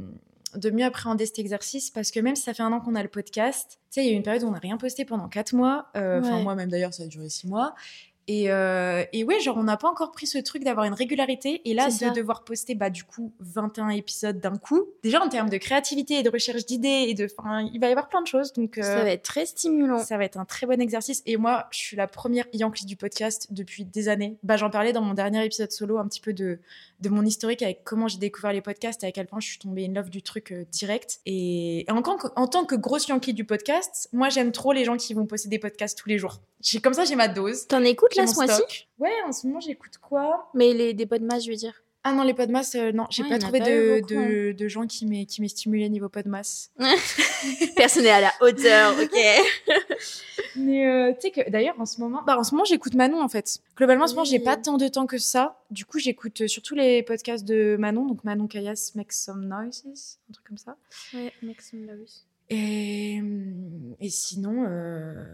de 0.55 0.69
mieux 0.69 0.85
appréhender 0.85 1.25
cet 1.25 1.39
exercice 1.39 1.89
parce 1.91 2.11
que 2.11 2.19
même 2.19 2.35
si 2.35 2.43
ça 2.43 2.53
fait 2.53 2.63
un 2.63 2.71
an 2.71 2.79
qu'on 2.79 2.95
a 2.95 3.03
le 3.03 3.09
podcast, 3.09 3.71
tu 3.71 3.77
sais, 3.89 4.03
il 4.03 4.07
y 4.07 4.09
a 4.09 4.13
eu 4.13 4.15
une 4.15 4.23
période 4.23 4.43
où 4.43 4.47
on 4.47 4.51
n'a 4.51 4.59
rien 4.59 4.77
posté 4.77 5.05
pendant 5.05 5.27
quatre 5.27 5.53
mois. 5.53 5.87
euh, 5.95 6.19
Enfin, 6.19 6.37
Ouais. 6.37 6.43
moi 6.43 6.55
même 6.55 6.69
d'ailleurs, 6.69 6.93
ça 6.93 7.03
a 7.03 7.07
duré 7.07 7.29
six 7.29 7.47
mois. 7.47 7.73
Et, 8.27 8.51
euh, 8.51 9.03
et 9.11 9.23
ouais, 9.23 9.39
genre, 9.41 9.57
on 9.57 9.63
n'a 9.63 9.77
pas 9.77 9.89
encore 9.89 10.11
pris 10.11 10.27
ce 10.27 10.37
truc 10.37 10.63
d'avoir 10.63 10.85
une 10.85 10.93
régularité. 10.93 11.61
Et 11.65 11.73
là, 11.73 11.87
de 11.87 11.91
ça. 11.91 12.09
devoir 12.11 12.43
poster, 12.43 12.75
bah, 12.75 12.89
du 12.89 13.03
coup, 13.03 13.33
21 13.39 13.89
épisodes 13.89 14.39
d'un 14.39 14.57
coup. 14.57 14.85
Déjà, 15.03 15.21
en 15.21 15.29
termes 15.29 15.49
de 15.49 15.57
créativité 15.57 16.19
et 16.19 16.23
de 16.23 16.29
recherche 16.29 16.65
d'idées, 16.65 17.05
et 17.09 17.13
de, 17.13 17.27
enfin, 17.37 17.69
il 17.73 17.79
va 17.79 17.87
y 17.87 17.91
avoir 17.91 18.07
plein 18.07 18.21
de 18.21 18.27
choses. 18.27 18.53
Donc, 18.53 18.79
Ça 18.81 18.99
euh, 18.99 19.03
va 19.03 19.09
être 19.11 19.23
très 19.23 19.45
stimulant. 19.45 19.99
ça 19.99 20.17
va 20.17 20.23
être 20.23 20.37
un 20.37 20.45
très 20.45 20.65
bon 20.65 20.79
exercice. 20.79 21.21
Et 21.25 21.37
moi, 21.37 21.67
je 21.71 21.77
suis 21.79 21.97
la 21.97 22.07
première 22.07 22.45
Yankee 22.53 22.85
du 22.85 22.95
podcast 22.95 23.47
depuis 23.51 23.83
des 23.83 24.07
années. 24.07 24.37
Bah, 24.43 24.55
J'en 24.55 24.69
parlais 24.69 24.93
dans 24.93 25.01
mon 25.01 25.13
dernier 25.13 25.43
épisode 25.43 25.71
solo 25.71 25.97
un 25.97 26.07
petit 26.07 26.21
peu 26.21 26.33
de, 26.33 26.59
de 27.03 27.09
mon 27.09 27.23
historique 27.25 27.61
avec 27.61 27.83
comment 27.83 28.07
j'ai 28.07 28.17
découvert 28.17 28.53
les 28.53 28.61
podcasts 28.61 29.03
et 29.03 29.07
à 29.07 29.11
quel 29.11 29.27
point 29.27 29.39
je 29.39 29.47
suis 29.47 29.59
tombée 29.59 29.85
in 29.85 29.93
love 29.93 30.09
du 30.09 30.21
truc 30.23 30.51
euh, 30.51 30.65
direct. 30.71 31.19
Et, 31.27 31.81
et 31.87 31.91
en, 31.91 32.01
tant 32.01 32.17
que, 32.17 32.27
en 32.35 32.47
tant 32.47 32.65
que 32.65 32.73
grosse 32.75 33.07
Yankee 33.07 33.33
du 33.33 33.45
podcast, 33.45 34.09
moi, 34.13 34.29
j'aime 34.29 34.51
trop 34.51 34.73
les 34.73 34.85
gens 34.85 34.97
qui 34.97 35.13
vont 35.13 35.25
poster 35.27 35.49
des 35.49 35.59
podcasts 35.59 35.97
tous 35.97 36.09
les 36.09 36.17
jours. 36.17 36.39
J'ai- 36.61 36.79
Comme 36.81 36.93
ça, 36.93 37.03
j'ai 37.05 37.15
ma 37.15 37.27
dose. 37.27 37.67
T'en 37.67 37.83
écoutes 37.83 38.15
là 38.15 38.25
ce 38.25 38.35
mois-ci. 38.35 38.87
Ouais, 38.97 39.11
en 39.27 39.31
ce 39.31 39.45
moment, 39.45 39.59
j'écoute 39.59 39.97
quoi? 40.01 40.49
Mais 40.53 40.73
les, 40.73 40.93
des 40.93 41.05
podmas, 41.05 41.39
je 41.39 41.49
veux 41.51 41.57
dire. 41.57 41.82
Ah 42.05 42.11
non, 42.11 42.23
les 42.23 42.33
podmas, 42.33 42.75
euh, 42.75 42.91
non, 42.91 43.05
j'ai 43.09 43.23
Ouais, 43.23 43.29
pas 43.29 43.35
en 43.35 43.39
trouvé 43.39 43.59
pas 43.59 43.65
de, 43.69 44.01
beaucoup, 44.01 44.13
hein. 44.15 44.53
de, 44.57 44.67
gens 44.67 44.85
qui 44.87 45.05
m'aient 45.05 45.25
qui 45.25 45.41
m'aient 45.41 45.47
stimulé 45.47 45.87
niveau 45.87 46.09
podmas. 46.09 46.69
Personne 47.77 48.03
n'est 48.03 48.09
à 48.09 48.19
la 48.19 48.33
hauteur, 48.41 48.93
ok. 49.01 49.17
Mais 50.57 50.85
euh, 50.85 51.13
tu 51.13 51.21
sais 51.21 51.31
que 51.31 51.49
d'ailleurs 51.49 51.79
en 51.79 51.85
ce 51.85 52.01
moment, 52.01 52.21
bah 52.25 52.37
en 52.37 52.43
ce 52.43 52.51
moment 52.53 52.65
j'écoute 52.65 52.93
Manon 52.95 53.21
en 53.21 53.29
fait. 53.29 53.59
Globalement 53.77 54.03
en 54.03 54.07
ce 54.07 54.13
moment 54.13 54.25
j'ai 54.25 54.39
pas 54.39 54.57
tant 54.57 54.77
de 54.77 54.87
temps 54.89 55.05
que 55.05 55.17
ça. 55.17 55.63
Du 55.71 55.85
coup 55.85 55.97
j'écoute 55.97 56.41
euh, 56.41 56.47
surtout 56.47 56.75
les 56.75 57.03
podcasts 57.03 57.45
de 57.45 57.77
Manon, 57.79 58.05
donc 58.05 58.23
Manon 58.25 58.47
Kayas 58.47 58.91
Make 58.95 59.13
Some 59.13 59.45
Noises, 59.45 60.19
un 60.29 60.33
truc 60.33 60.45
comme 60.45 60.57
ça. 60.57 60.75
Ouais, 61.13 61.31
Maxime 61.41 61.85
Larus. 61.85 62.27
Et, 62.49 63.17
hum, 63.21 63.95
et 64.01 64.09
sinon, 64.09 64.65
euh, 64.67 65.25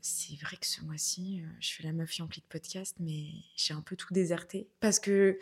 c'est 0.00 0.38
vrai 0.42 0.56
que 0.60 0.66
ce 0.66 0.82
mois-ci, 0.82 1.42
je 1.58 1.72
fais 1.72 1.84
la 1.84 1.92
meuf 1.92 2.16
Yankee 2.18 2.40
de 2.40 2.46
podcast, 2.46 2.96
mais 3.00 3.24
j'ai 3.56 3.72
un 3.72 3.80
peu 3.80 3.96
tout 3.96 4.12
déserté 4.12 4.68
parce 4.80 5.00
que 5.00 5.38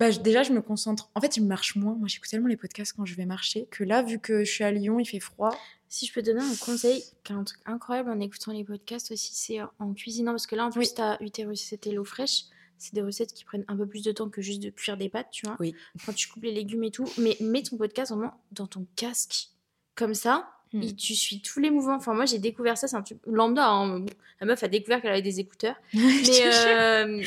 bah, 0.00 0.10
je- 0.10 0.18
déjà 0.18 0.42
je 0.42 0.52
me 0.52 0.60
concentre. 0.62 1.08
En 1.14 1.20
fait, 1.20 1.36
je 1.36 1.40
marche 1.40 1.76
moins. 1.76 1.94
Moi 1.94 2.08
j'écoute 2.08 2.28
tellement 2.28 2.48
les 2.48 2.56
podcasts 2.56 2.92
quand 2.96 3.04
je 3.04 3.14
vais 3.14 3.26
marcher 3.26 3.66
que 3.70 3.84
là 3.84 4.02
vu 4.02 4.18
que 4.18 4.42
je 4.44 4.50
suis 4.50 4.64
à 4.64 4.72
Lyon, 4.72 4.98
il 4.98 5.04
fait 5.06 5.20
froid. 5.20 5.56
Si 5.88 6.06
je 6.06 6.12
peux 6.12 6.22
te 6.22 6.26
donner 6.26 6.42
un 6.42 6.56
conseil, 6.56 7.02
qui 7.24 7.32
est 7.32 7.36
un 7.36 7.42
truc 7.44 7.60
incroyable 7.66 8.10
en 8.10 8.18
écoutant 8.20 8.52
les 8.52 8.64
podcasts 8.64 9.10
aussi, 9.12 9.30
c'est 9.34 9.60
euh, 9.60 9.66
en 9.80 9.92
cuisinant. 9.92 10.32
Parce 10.32 10.46
que 10.46 10.54
là, 10.56 10.64
en 10.66 10.70
plus, 10.70 10.80
Oui. 10.80 10.88
t'as 10.96 11.16
eu 11.20 11.30
tes 11.30 11.44
recettes 11.44 11.86
Hello 11.86 12.04
Fresh. 12.04 12.44
C'est 12.78 12.94
des 12.94 13.02
recettes 13.02 13.32
qui 13.34 13.44
prennent 13.44 13.64
un 13.68 13.76
peu 13.76 13.86
plus 13.86 14.02
de 14.02 14.10
temps 14.12 14.28
que 14.30 14.40
juste 14.40 14.62
de 14.62 14.70
cuire 14.70 14.96
des 14.96 15.08
pâtes, 15.10 15.28
tu 15.32 15.44
vois. 15.46 15.56
Oui. 15.60 15.74
Quand 16.06 16.12
tu 16.14 16.28
coupes 16.28 16.44
les 16.44 16.52
légumes 16.52 16.84
et 16.84 16.90
tout. 16.90 17.06
Mais 17.18 17.36
mets 17.40 17.62
ton 17.62 17.76
podcast 17.76 18.10
vraiment 18.12 18.32
dans 18.52 18.66
ton 18.66 18.86
casque. 18.96 19.48
Comme 19.96 20.14
ça, 20.14 20.48
Hmm. 20.72 20.82
et 20.82 20.94
tu 20.94 21.16
suis 21.16 21.42
tous 21.42 21.58
les 21.58 21.68
mouvements. 21.70 21.96
Enfin, 21.96 22.14
moi, 22.14 22.24
j'ai 22.26 22.38
découvert 22.38 22.78
ça. 22.78 22.86
C'est 22.86 22.94
un 22.94 23.02
truc 23.02 23.18
lambda. 23.26 23.66
hein. 23.68 24.06
La 24.40 24.46
meuf 24.46 24.62
a 24.62 24.68
découvert 24.68 25.02
qu'elle 25.02 25.10
avait 25.10 25.20
des 25.20 25.40
écouteurs. 25.40 25.74
Mais, 25.94 26.40
euh, 26.44 27.24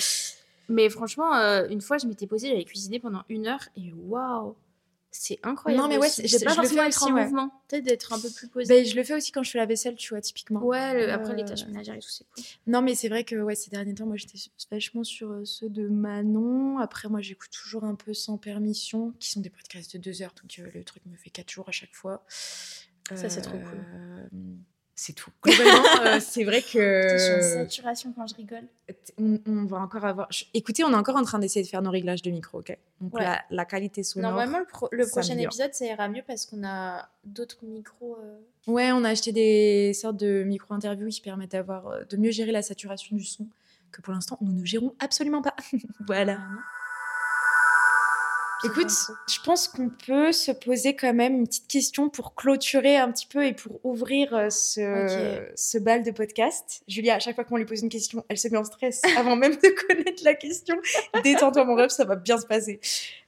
mais 0.69 0.89
franchement, 0.89 1.35
euh, 1.35 1.67
une 1.69 1.81
fois, 1.81 1.97
je 1.97 2.07
m'étais 2.07 2.27
posée, 2.27 2.49
j'avais 2.49 2.65
cuisiné 2.65 2.99
pendant 2.99 3.23
une 3.29 3.47
heure 3.47 3.67
et 3.75 3.91
waouh, 3.93 4.55
c'est 5.15 5.37
incroyable. 5.43 5.83
Non, 5.83 5.87
mais 5.87 5.99
ouais, 5.99 6.09
j'ai 6.23 6.39
pas 6.39 6.55
forcément 6.55 6.81
être 6.83 6.99
aussi, 7.03 7.11
en 7.11 7.13
ouais. 7.15 7.23
mouvement, 7.25 7.51
peut-être 7.67 7.83
d'être 7.83 8.11
un 8.13 8.19
peu 8.19 8.31
plus 8.31 8.47
posée. 8.47 8.67
Ben, 8.73 8.83
je 8.83 8.95
le 8.95 9.03
fais 9.03 9.13
aussi 9.13 9.31
quand 9.31 9.43
je 9.43 9.51
fais 9.51 9.59
la 9.59 9.67
vaisselle, 9.67 9.95
tu 9.95 10.09
vois, 10.09 10.21
typiquement. 10.21 10.63
ouais, 10.63 10.93
le- 11.05 11.11
après 11.11 11.35
les 11.35 11.43
Euh, 11.43 11.45
tâches 11.45 11.67
ménagères 11.67 11.93
et 11.93 11.99
tout, 11.99 12.09
c'est 12.09 12.23
cool. 12.33 12.43
Non, 12.65 12.81
mais 12.81 12.95
c'est 12.95 13.09
vrai 13.09 13.23
que 13.23 13.35
ouais, 13.35 13.53
ces 13.53 13.69
derniers 13.69 13.93
temps, 13.93 14.07
moi, 14.07 14.15
j'étais 14.17 14.39
vachement 14.71 15.03
sur 15.03 15.29
euh, 15.31 15.45
ceux 15.45 15.69
de 15.69 15.87
Manon. 15.87 16.79
Après, 16.79 17.09
moi, 17.09 17.21
j'écoute 17.21 17.51
toujours 17.51 17.83
un 17.83 17.93
peu 17.93 18.15
sans 18.15 18.39
permission, 18.39 19.13
qui 19.19 19.29
sont 19.29 19.41
des 19.41 19.51
podcasts 19.51 19.93
de 19.95 20.01
deux 20.01 20.23
heures. 20.23 20.33
Donc, 20.41 20.57
euh, 20.57 20.67
le 20.73 20.83
truc 20.83 21.05
me 21.05 21.15
fait 21.15 21.29
quatre 21.29 21.51
jours 21.51 21.69
à 21.69 21.71
chaque 21.71 21.93
fois. 21.93 22.25
Ça, 23.13 23.29
c'est 23.29 23.41
trop 23.41 23.59
cool. 23.59 23.85
C'est 24.95 25.13
tout. 25.13 25.31
Globalement, 25.41 25.83
euh, 26.05 26.19
c'est 26.19 26.43
vrai 26.43 26.61
Je 26.61 26.67
suis 26.67 26.79
en 26.79 27.37
que. 27.37 27.41
saturation 27.41 28.13
quand 28.15 28.27
je 28.27 28.35
rigole. 28.35 28.63
On, 29.17 29.39
on 29.47 29.65
va 29.65 29.77
encore 29.77 30.05
avoir. 30.05 30.27
je- 30.31 30.45
Écoutez, 30.53 30.83
on 30.83 30.91
est 30.91 30.95
encore 30.95 31.15
en 31.15 31.23
train 31.23 31.39
d'essayer 31.39 31.63
de 31.63 31.67
faire 31.67 31.81
nos 31.81 31.89
réglages 31.89 32.21
de 32.21 32.29
micro, 32.29 32.59
ok? 32.59 32.77
Donc 33.01 33.15
Ouais. 33.15 33.23
la, 33.23 33.41
la 33.49 33.65
qualité 33.65 34.03
sonore. 34.03 34.31
Normalement, 34.31 34.59
le, 34.59 34.65
pro- 34.65 34.89
le 34.91 35.07
prochain 35.07 35.35
épisode, 35.37 35.73
ça 35.73 35.85
ira 35.85 36.07
mieux 36.09 36.21
parce 36.25 36.45
qu'on 36.45 36.63
a 36.63 37.09
d'autres 37.25 37.57
micros. 37.63 38.17
euh, 38.21 38.37
Ouais, 38.71 38.91
on 38.91 39.03
a 39.03 39.09
acheté 39.09 39.31
des 39.31 39.93
sortes 39.95 40.17
de 40.17 40.43
micro-interviews 40.43 41.09
qui 41.09 41.21
permettent 41.21 41.51
d'avoir, 41.53 41.87
euh, 41.87 42.03
de 42.05 42.15
mieux 42.17 42.31
gérer 42.31 42.51
la 42.51 42.61
saturation 42.61 43.15
du 43.15 43.25
son, 43.25 43.47
que 43.91 43.99
pour 44.01 44.13
l'instant, 44.13 44.37
nous 44.41 44.51
ne 44.53 44.63
gérons 44.63 44.93
absolument 44.99 45.41
pas. 45.41 45.55
voilà. 46.05 46.37
Ah 48.63 48.67
Écoute, 48.67 48.91
je 49.27 49.39
pense 49.43 49.67
qu'on 49.67 49.89
peut 49.89 50.31
se 50.31 50.51
poser 50.51 50.95
quand 50.95 51.13
même 51.13 51.35
une 51.35 51.47
petite 51.47 51.67
question 51.67 52.09
pour 52.09 52.35
clôturer 52.35 52.97
un 52.97 53.11
petit 53.11 53.27
peu 53.27 53.45
et 53.45 53.53
pour 53.53 53.79
ouvrir 53.83 54.33
euh, 54.33 54.49
ce, 54.49 55.45
ce 55.55 55.77
bal 55.77 56.03
de 56.03 56.11
podcast. 56.11 56.83
Julia, 56.87 57.15
à 57.15 57.19
chaque 57.19 57.35
fois 57.35 57.43
qu'on 57.43 57.57
lui 57.57 57.65
pose 57.65 57.81
une 57.81 57.89
question, 57.89 58.23
elle 58.29 58.37
se 58.37 58.47
met 58.47 58.57
en 58.57 58.63
stress 58.63 59.01
avant 59.17 59.35
même 59.35 59.55
de 59.55 59.87
connaître 59.87 60.23
la 60.23 60.35
question. 60.35 60.75
Détends-toi, 61.23 61.65
mon 61.65 61.75
rêve, 61.75 61.89
ça 61.89 62.05
va 62.05 62.15
bien 62.15 62.37
se 62.37 62.45
passer. 62.45 62.79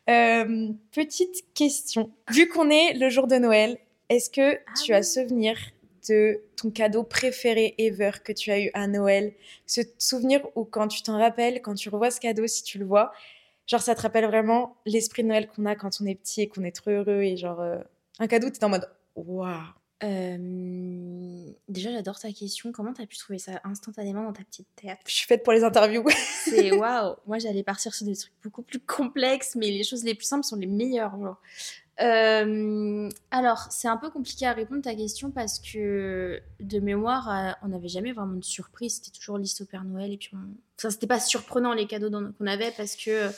Euh, 0.09 0.69
petite 0.91 1.45
question. 1.53 2.11
Vu 2.31 2.47
qu'on 2.47 2.69
est 2.69 2.93
le 2.93 3.09
jour 3.09 3.27
de 3.27 3.35
Noël, 3.35 3.77
est-ce 4.09 4.29
que 4.29 4.57
tu 4.83 4.93
as 4.93 5.03
souvenir 5.03 5.57
de 6.07 6.41
ton 6.55 6.69
cadeau 6.69 7.03
préféré 7.03 7.73
ever 7.79 8.11
que 8.23 8.31
tu 8.31 8.51
as 8.51 8.59
eu 8.59 8.69
à 8.73 8.87
Noël? 8.87 9.33
Ce 9.65 9.81
souvenir 9.97 10.41
où 10.55 10.63
quand 10.63 10.87
tu 10.87 11.01
t'en 11.01 11.17
rappelles, 11.17 11.61
quand 11.61 11.73
tu 11.73 11.89
revois 11.89 12.11
ce 12.11 12.19
cadeau, 12.19 12.45
si 12.47 12.63
tu 12.63 12.77
le 12.77 12.85
vois, 12.85 13.11
Genre, 13.67 13.81
ça 13.81 13.95
te 13.95 14.01
rappelle 14.01 14.25
vraiment 14.25 14.77
l'esprit 14.85 15.23
de 15.23 15.29
Noël 15.29 15.47
qu'on 15.47 15.65
a 15.65 15.75
quand 15.75 16.01
on 16.01 16.05
est 16.05 16.15
petit 16.15 16.41
et 16.41 16.47
qu'on 16.47 16.63
est 16.63 16.71
trop 16.71 16.91
heureux. 16.91 17.21
Et 17.21 17.37
genre, 17.37 17.61
euh, 17.61 17.77
un 18.19 18.27
cadeau, 18.27 18.49
t'es 18.49 18.63
en 18.63 18.69
mode 18.69 18.89
waouh. 19.15 19.61
Euh, 20.03 21.51
déjà, 21.69 21.91
j'adore 21.91 22.19
ta 22.19 22.31
question. 22.31 22.71
Comment 22.71 22.93
t'as 22.93 23.05
pu 23.05 23.17
trouver 23.17 23.39
ça 23.39 23.61
instantanément 23.63 24.23
dans 24.23 24.33
ta 24.33 24.43
petite 24.43 24.67
tête? 24.75 24.99
Je 25.07 25.13
suis 25.13 25.27
faite 25.27 25.43
pour 25.43 25.53
les 25.53 25.63
interviews. 25.63 26.05
C'est 26.43 26.71
waouh. 26.75 27.15
Moi, 27.25 27.39
j'allais 27.39 27.63
partir 27.63 27.93
sur 27.93 28.05
des 28.05 28.15
trucs 28.15 28.33
beaucoup 28.43 28.61
plus 28.61 28.79
complexes, 28.79 29.55
mais 29.55 29.71
les 29.71 29.83
choses 29.83 30.03
les 30.03 30.15
plus 30.15 30.25
simples 30.25 30.45
sont 30.45 30.57
les 30.57 30.67
meilleures. 30.67 31.19
Genre. 31.19 31.39
Euh, 32.01 33.09
alors, 33.31 33.67
c'est 33.71 33.87
un 33.87 33.97
peu 33.97 34.09
compliqué 34.09 34.45
à 34.45 34.53
répondre 34.53 34.79
à 34.79 34.91
ta 34.91 34.95
question 34.95 35.31
parce 35.31 35.59
que 35.59 36.41
de 36.59 36.79
mémoire, 36.79 37.29
euh, 37.29 37.51
on 37.63 37.69
n'avait 37.69 37.87
jamais 37.87 38.11
vraiment 38.11 38.35
de 38.35 38.43
surprise. 38.43 38.95
C'était 38.95 39.17
toujours 39.17 39.37
liste 39.37 39.61
au 39.61 39.65
Père 39.65 39.83
Noël 39.83 40.11
et 40.11 40.17
puis 40.17 40.31
on... 40.33 40.39
enfin, 40.77 40.89
c'était 40.89 41.07
pas 41.07 41.19
surprenant 41.19 41.73
les 41.73 41.87
cadeaux 41.87 42.09
qu'on 42.37 42.47
avait 42.47 42.71
parce 42.71 42.95
que 42.95 43.09
euh, 43.09 43.29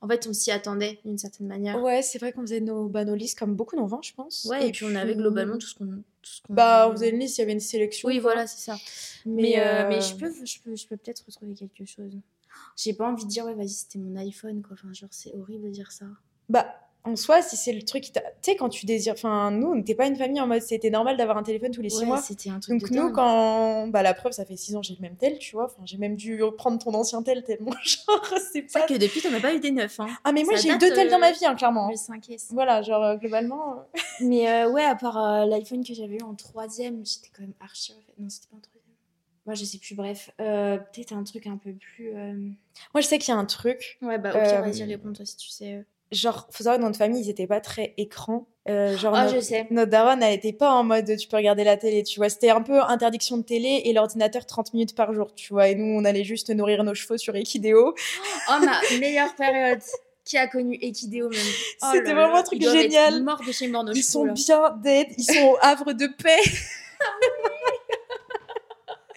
en 0.00 0.08
fait, 0.08 0.26
on 0.28 0.32
s'y 0.32 0.50
attendait 0.52 1.00
d'une 1.04 1.18
certaine 1.18 1.48
manière. 1.48 1.82
ouais, 1.82 2.02
c'est 2.02 2.18
vrai 2.18 2.32
qu'on 2.32 2.42
faisait 2.42 2.60
nos, 2.60 2.88
bah, 2.88 3.04
nos 3.04 3.16
listes 3.16 3.38
comme 3.38 3.54
beaucoup 3.54 3.74
d'enfants, 3.74 4.00
je 4.02 4.14
pense. 4.14 4.46
Ouais, 4.48 4.68
et, 4.68 4.72
puis, 4.72 4.84
on 4.84 4.94
avait 4.94 5.16
globalement 5.16 5.58
tout 5.58 5.66
ce 5.66 5.74
qu'on. 5.74 6.02
Bah, 6.48 6.88
on 6.88 6.92
faisait 6.92 7.10
une 7.10 7.18
liste, 7.18 7.38
il 7.38 7.40
y 7.40 7.44
avait 7.44 7.52
une 7.52 7.60
sélection. 7.60 8.06
Oui, 8.06 8.20
quoi. 8.20 8.30
voilà, 8.30 8.46
c'est 8.46 8.60
ça. 8.60 8.76
Mais, 9.26 9.42
Mais, 9.42 9.58
euh, 9.58 9.64
euh, 9.64 9.88
mais 9.88 10.00
je 10.00 10.14
peux, 10.14 10.32
je 10.32 10.60
peux, 10.60 10.76
je 10.76 10.86
peux 10.86 10.96
peut-être 10.96 11.24
retrouver 11.26 11.54
quelque 11.54 11.84
chose. 11.84 12.12
J'ai 12.76 12.94
pas 12.94 13.08
envie 13.08 13.24
de 13.24 13.28
dire, 13.28 13.44
ouais, 13.44 13.54
vas-y, 13.54 13.70
c'était 13.70 13.98
mon 13.98 14.14
iPhone, 14.16 14.62
quoi. 14.62 14.74
Enfin, 14.74 14.92
genre, 14.92 15.08
c'est 15.10 15.34
horrible 15.34 15.64
de 15.64 15.70
dire 15.70 15.90
ça. 15.90 16.06
Bah, 16.48 16.87
en 17.04 17.16
soi, 17.16 17.40
si 17.40 17.56
c'est 17.56 17.72
le 17.72 17.82
truc 17.82 18.02
qui 18.02 18.12
t'a. 18.12 18.20
Tu 18.20 18.26
sais, 18.50 18.56
quand 18.56 18.68
tu 18.68 18.84
désires. 18.84 19.14
Enfin, 19.14 19.50
nous, 19.50 19.68
on 19.68 19.74
n'était 19.76 19.94
pas 19.94 20.06
une 20.06 20.16
famille 20.16 20.40
en 20.40 20.46
mode 20.46 20.60
c'était 20.60 20.90
normal 20.90 21.16
d'avoir 21.16 21.38
un 21.38 21.42
téléphone 21.42 21.70
tous 21.70 21.80
les 21.80 21.88
six 21.88 22.00
Ouais, 22.00 22.06
mois. 22.06 22.20
c'était 22.20 22.50
un 22.50 22.60
truc 22.60 22.80
Donc, 22.80 22.90
de 22.90 22.96
nous, 22.96 23.04
dingue. 23.06 23.14
quand. 23.14 23.86
Bah, 23.88 24.02
la 24.02 24.12
preuve, 24.14 24.32
ça 24.32 24.44
fait 24.44 24.56
six 24.56 24.76
ans, 24.76 24.82
j'ai 24.82 24.94
le 24.94 25.00
même 25.00 25.16
tel, 25.16 25.38
tu 25.38 25.52
vois. 25.56 25.66
Enfin, 25.66 25.82
j'ai 25.86 25.96
même 25.96 26.16
dû 26.16 26.42
prendre 26.58 26.78
ton 26.78 26.92
ancien 26.94 27.22
tel 27.22 27.42
tellement, 27.44 27.70
genre, 27.84 28.24
c'est 28.36 28.52
C'est 28.52 28.62
pas. 28.72 28.80
vrai 28.80 28.88
que 28.88 29.00
depuis, 29.00 29.22
t'en 29.22 29.32
as 29.32 29.40
pas 29.40 29.54
eu 29.54 29.60
des 29.60 29.70
neufs, 29.70 29.98
hein. 30.00 30.08
Ah, 30.24 30.32
mais 30.32 30.42
moi, 30.44 30.56
j'ai 30.56 30.68
eu 30.70 30.76
deux 30.78 30.92
tels 30.92 31.08
dans 31.08 31.18
ma 31.18 31.28
euh, 31.30 31.32
vie, 31.32 31.46
hein, 31.46 31.54
clairement. 31.54 31.88
Le 31.88 31.94
5S. 31.96 32.48
Voilà, 32.50 32.82
genre, 32.82 33.02
euh, 33.02 33.16
globalement. 33.16 33.74
euh, 33.74 33.82
Mais 34.20 34.50
euh, 34.50 34.70
ouais, 34.70 34.84
à 34.84 34.94
part 34.96 35.16
euh, 35.16 35.46
l'iPhone 35.46 35.84
que 35.84 35.94
j'avais 35.94 36.16
eu 36.16 36.22
en 36.22 36.34
troisième, 36.34 37.06
j'étais 37.06 37.30
quand 37.34 37.42
même 37.42 37.54
archi. 37.60 37.94
Non, 38.18 38.28
c'était 38.28 38.48
pas 38.48 38.56
en 38.56 38.60
troisième. 38.60 38.74
Moi, 39.46 39.54
je 39.54 39.64
sais 39.64 39.78
plus, 39.78 39.94
bref. 39.94 40.30
Euh, 40.42 40.76
peut-être 40.76 41.12
un 41.14 41.24
truc 41.24 41.46
un 41.46 41.56
peu 41.56 41.72
plus. 41.72 42.14
euh, 42.14 42.32
Moi, 42.92 43.00
je 43.00 43.06
sais 43.06 43.18
qu'il 43.18 43.32
y 43.32 43.36
a 43.36 43.40
un 43.40 43.46
truc. 43.46 43.96
Ouais, 44.02 44.18
bah, 44.18 44.32
Euh, 44.34 44.60
vas-y, 44.60 44.82
réponds-toi 44.82 45.24
si 45.24 45.36
tu 45.38 45.48
sais. 45.48 45.86
Genre, 46.10 46.46
faut 46.50 46.64
savoir 46.64 46.76
que 46.76 46.80
dans 46.80 46.86
notre 46.88 46.98
famille, 46.98 47.20
ils 47.22 47.28
étaient 47.30 47.46
pas 47.46 47.60
très 47.60 47.92
écran. 47.98 48.46
Euh, 48.68 48.96
genre, 48.96 49.14
Ah, 49.14 49.24
notre, 49.24 49.36
je 49.36 49.40
sais. 49.40 49.66
notre 49.70 49.90
daronne, 49.90 50.22
elle 50.22 50.34
était 50.34 50.52
pas 50.52 50.70
en 50.72 50.84
mode 50.84 51.16
tu 51.16 51.28
peux 51.28 51.36
regarder 51.36 51.64
la 51.64 51.76
télé, 51.76 52.02
tu 52.02 52.18
vois. 52.20 52.28
C'était 52.30 52.50
un 52.50 52.62
peu 52.62 52.80
interdiction 52.82 53.36
de 53.38 53.42
télé 53.42 53.82
et 53.84 53.92
l'ordinateur 53.92 54.46
30 54.46 54.72
minutes 54.74 54.94
par 54.94 55.12
jour, 55.12 55.34
tu 55.34 55.52
vois. 55.52 55.68
Et 55.68 55.74
nous, 55.74 55.84
on 55.98 56.04
allait 56.04 56.24
juste 56.24 56.50
nourrir 56.50 56.82
nos 56.84 56.94
chevaux 56.94 57.16
sur 57.18 57.34
Equideo. 57.36 57.94
Oh, 58.50 58.52
ma 58.64 58.80
meilleure 59.00 59.34
période. 59.34 59.80
Qui 60.24 60.36
a 60.36 60.46
connu 60.46 60.74
Equideo 60.82 61.30
même? 61.30 61.38
Oh 61.82 61.86
C'était 61.92 62.12
vraiment 62.12 62.36
un 62.36 62.42
truc 62.42 62.58
ils 62.60 62.66
être 62.68 62.82
génial. 62.82 63.22
morts 63.22 63.42
de 63.46 63.50
chez 63.52 63.66
mort, 63.68 63.84
Ils 63.94 64.02
chevaux, 64.02 64.02
sont 64.02 64.24
là. 64.24 64.32
bien 64.34 64.76
dead, 64.82 65.06
ils 65.16 65.24
sont 65.24 65.44
au 65.52 65.56
havre 65.62 65.92
de 65.94 66.06
paix. 66.06 66.36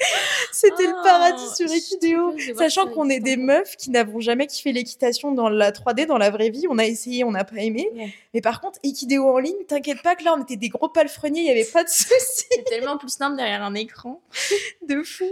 C'était 0.52 0.88
le 0.88 1.04
paradis 1.04 1.56
sur 1.56 1.68
je 1.68 1.74
suis 1.74 1.96
Equideo. 1.96 2.36
Sachant 2.58 2.88
qu'on 2.88 3.10
est 3.10 3.20
des 3.20 3.38
meufs 3.38 3.76
qui 3.78 3.90
n'avons 3.90 4.20
jamais 4.20 4.48
kiffé 4.48 4.72
l'équitation 4.72 5.32
dans 5.32 5.50
la 5.50 5.72
3D, 5.72 6.06
dans 6.06 6.18
la 6.18 6.30
vraie 6.30 6.50
vie. 6.50 6.66
On 6.70 6.78
a 6.78 6.86
essayé, 6.86 7.24
on 7.24 7.32
n'a 7.32 7.44
pas 7.44 7.58
aimé. 7.58 7.90
Ouais. 7.96 8.14
Mais 8.34 8.42
par 8.42 8.62
contre, 8.62 8.80
Equideo 8.84 9.28
en 9.28 9.40
ligne, 9.40 9.64
t'inquiète 9.68 10.02
pas 10.02 10.16
que 10.16 10.24
là, 10.24 10.36
on 10.38 10.42
était 10.42 10.56
des 10.56 10.70
gros 10.70 10.90
palefreniers, 10.90 11.42
il 11.42 11.46
n'y 11.46 11.52
avait 11.52 11.66
pas 11.66 11.84
de 11.84 11.90
soucis. 11.90 12.46
C'est 12.50 12.64
tellement 12.66 12.98
plus 12.98 13.10
simple 13.10 13.38
derrière 13.38 13.64
un 13.64 13.76
écran. 13.76 14.22
de 14.88 15.04
fou. 15.04 15.26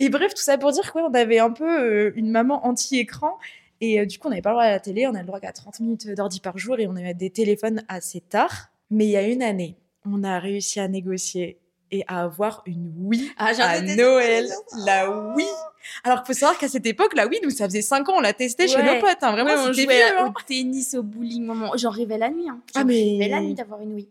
Et 0.00 0.08
bref, 0.08 0.34
tout 0.34 0.42
ça 0.42 0.58
pour 0.58 0.72
dire 0.72 0.92
qu'on 0.92 1.12
avait 1.12 1.38
un 1.38 1.50
peu 1.50 2.08
euh, 2.08 2.12
une 2.16 2.30
maman 2.30 2.66
anti-écran. 2.66 3.38
Et 3.80 4.00
euh, 4.00 4.06
du 4.06 4.18
coup, 4.18 4.28
on 4.28 4.30
n'avait 4.30 4.42
pas 4.42 4.50
le 4.50 4.54
droit 4.54 4.64
à 4.64 4.70
la 4.70 4.80
télé. 4.80 5.06
On 5.06 5.14
a 5.14 5.20
le 5.20 5.26
droit 5.26 5.40
qu'à 5.40 5.52
30 5.52 5.80
minutes 5.80 6.08
d'ordi 6.08 6.40
par 6.40 6.58
jour 6.58 6.78
et 6.78 6.86
on 6.86 6.96
avait 6.96 7.14
des 7.14 7.30
téléphones 7.30 7.82
assez 7.88 8.20
tard. 8.20 8.70
Mais 8.90 9.06
il 9.06 9.10
y 9.10 9.16
a 9.16 9.26
une 9.26 9.42
année, 9.42 9.76
on 10.04 10.22
a 10.22 10.38
réussi 10.38 10.78
à 10.78 10.86
négocier 10.86 11.58
et 11.92 12.04
à 12.08 12.22
avoir 12.24 12.62
une 12.66 12.92
Wii 12.96 13.30
Ah, 13.36 13.52
à 13.60 13.80
Noël. 13.80 14.48
La 14.84 15.08
Wii. 15.34 15.46
Alors 16.04 16.22
qu'il 16.22 16.34
faut 16.34 16.38
savoir 16.40 16.58
qu'à 16.58 16.68
cette 16.68 16.86
époque, 16.86 17.14
la 17.14 17.26
Wii, 17.26 17.40
nous, 17.44 17.50
ça 17.50 17.66
faisait 17.66 17.82
5 17.82 18.08
ans, 18.08 18.14
on 18.16 18.20
l'a 18.20 18.32
testé 18.32 18.66
chez 18.66 18.82
nos 18.82 18.98
potes. 19.00 19.18
hein. 19.22 19.32
Vraiment, 19.32 19.50
Ouais, 19.50 19.68
on 19.68 19.72
jouait 19.72 19.86
vieux. 19.86 20.18
hein. 20.18 20.32
au 20.36 20.42
tennis, 20.42 20.94
au 20.94 21.02
bowling, 21.02 21.44
maman. 21.44 21.72
J'en 21.76 21.90
rêvais 21.90 22.18
la 22.18 22.30
nuit. 22.30 22.48
Hein. 22.48 22.60
Ah, 22.74 22.80
J'en 22.80 22.84
mais- 22.86 22.94
rêvais 23.18 23.28
la 23.28 23.40
nuit 23.40 23.54
d'avoir 23.54 23.80
une 23.80 23.94
Wii. 23.94 24.08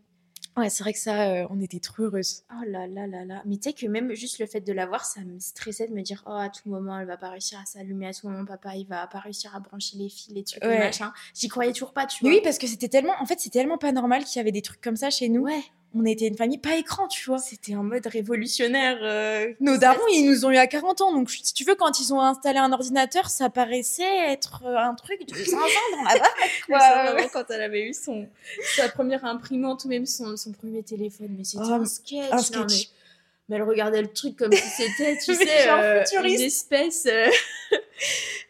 Ouais, 0.57 0.69
c'est 0.69 0.83
vrai 0.83 0.91
que 0.91 0.99
ça, 0.99 1.29
euh, 1.31 1.47
on 1.49 1.61
était 1.61 1.79
trop 1.79 2.03
heureuses. 2.03 2.43
Oh 2.51 2.63
là 2.67 2.85
là 2.85 3.07
là 3.07 3.23
là. 3.23 3.41
Mais 3.45 3.55
tu 3.55 3.69
sais 3.69 3.73
que 3.73 3.85
même 3.87 4.13
juste 4.13 4.37
le 4.39 4.45
fait 4.47 4.59
de 4.59 4.73
l'avoir, 4.73 5.05
ça 5.05 5.21
me 5.21 5.39
stressait 5.39 5.87
de 5.87 5.93
me 5.93 6.01
dire 6.01 6.21
Oh, 6.25 6.31
à 6.33 6.49
tout 6.49 6.67
moment, 6.69 6.99
elle 6.99 7.07
va 7.07 7.15
pas 7.15 7.29
réussir 7.29 7.57
à 7.57 7.65
s'allumer. 7.65 8.07
À 8.07 8.13
tout 8.13 8.27
moment, 8.27 8.43
papa, 8.43 8.75
il 8.75 8.85
va 8.85 9.07
pas 9.07 9.19
réussir 9.19 9.55
à 9.55 9.61
brancher 9.61 9.95
les 9.95 10.09
fils, 10.09 10.27
les 10.35 10.43
trucs, 10.43 10.61
les 10.61 10.69
Ouais. 10.69 10.79
machins. 10.79 11.09
J'y 11.33 11.47
croyais 11.47 11.71
toujours 11.71 11.93
pas, 11.93 12.05
tu 12.05 12.17
Mais 12.25 12.29
vois. 12.31 12.37
oui, 12.39 12.43
parce 12.43 12.57
que 12.57 12.67
c'était 12.67 12.89
tellement, 12.89 13.13
en 13.21 13.25
fait, 13.25 13.39
c'est 13.39 13.49
tellement 13.49 13.77
pas 13.77 13.93
normal 13.93 14.25
qu'il 14.25 14.39
y 14.39 14.41
avait 14.41 14.51
des 14.51 14.61
trucs 14.61 14.81
comme 14.81 14.97
ça 14.97 15.09
chez 15.09 15.29
nous. 15.29 15.43
Ouais, 15.43 15.63
On 15.93 16.05
était 16.05 16.27
une 16.27 16.37
famille 16.37 16.57
pas 16.57 16.75
écran, 16.77 17.07
tu 17.09 17.25
vois. 17.25 17.37
c'était 17.37 17.75
en 17.75 17.83
mode 17.83 18.07
révolutionnaire. 18.07 18.97
euh, 19.01 19.51
Nos 19.59 19.75
darons, 19.77 19.99
ils 20.13 20.25
nous 20.25 20.45
ont 20.45 20.49
eu 20.51 20.55
à 20.57 20.65
40 20.67 21.01
ans. 21.01 21.11
Donc, 21.11 21.29
si 21.29 21.53
tu 21.53 21.65
veux, 21.65 21.75
quand 21.75 21.99
ils 21.99 22.13
ont 22.13 22.21
installé 22.21 22.59
un 22.59 22.71
ordinateur, 22.71 23.29
ça 23.29 23.49
paraissait 23.49 24.31
être 24.31 24.63
euh, 24.65 24.77
un 24.77 24.95
truc 24.95 25.27
de 25.27 25.35
5 25.35 25.57
ans 25.57 25.65
dans 25.97 26.03
la 26.03 26.19
baraque, 26.19 27.13
vraiment 27.15 27.27
quand 27.33 27.43
elle 27.49 27.61
avait 27.63 27.83
eu 27.89 27.93
son, 27.93 28.25
sa 28.77 28.87
première 28.87 29.25
imprimante 29.25 29.83
ou 29.83 29.89
même 29.89 30.05
son, 30.05 30.37
son 30.37 30.53
premier 30.53 30.81
téléphone. 30.81 31.35
Mais 31.37 31.43
c'était 31.43 31.63
Oh, 31.67 31.73
un 31.73 31.85
sketch. 31.85 32.31
un 32.31 32.35
non, 32.37 32.41
sketch. 32.41 32.69
mais, 32.69 32.87
mais 33.49 33.55
elle 33.57 33.63
regardait 33.63 34.01
le 34.01 34.13
truc 34.13 34.37
comme 34.37 34.53
si 34.53 34.69
c'était, 34.83 35.17
tu 35.17 35.35
sais, 35.35 35.65
genre 35.65 35.79
euh, 35.81 36.03
une 36.23 36.39
espèce 36.39 37.05
euh, 37.05 37.27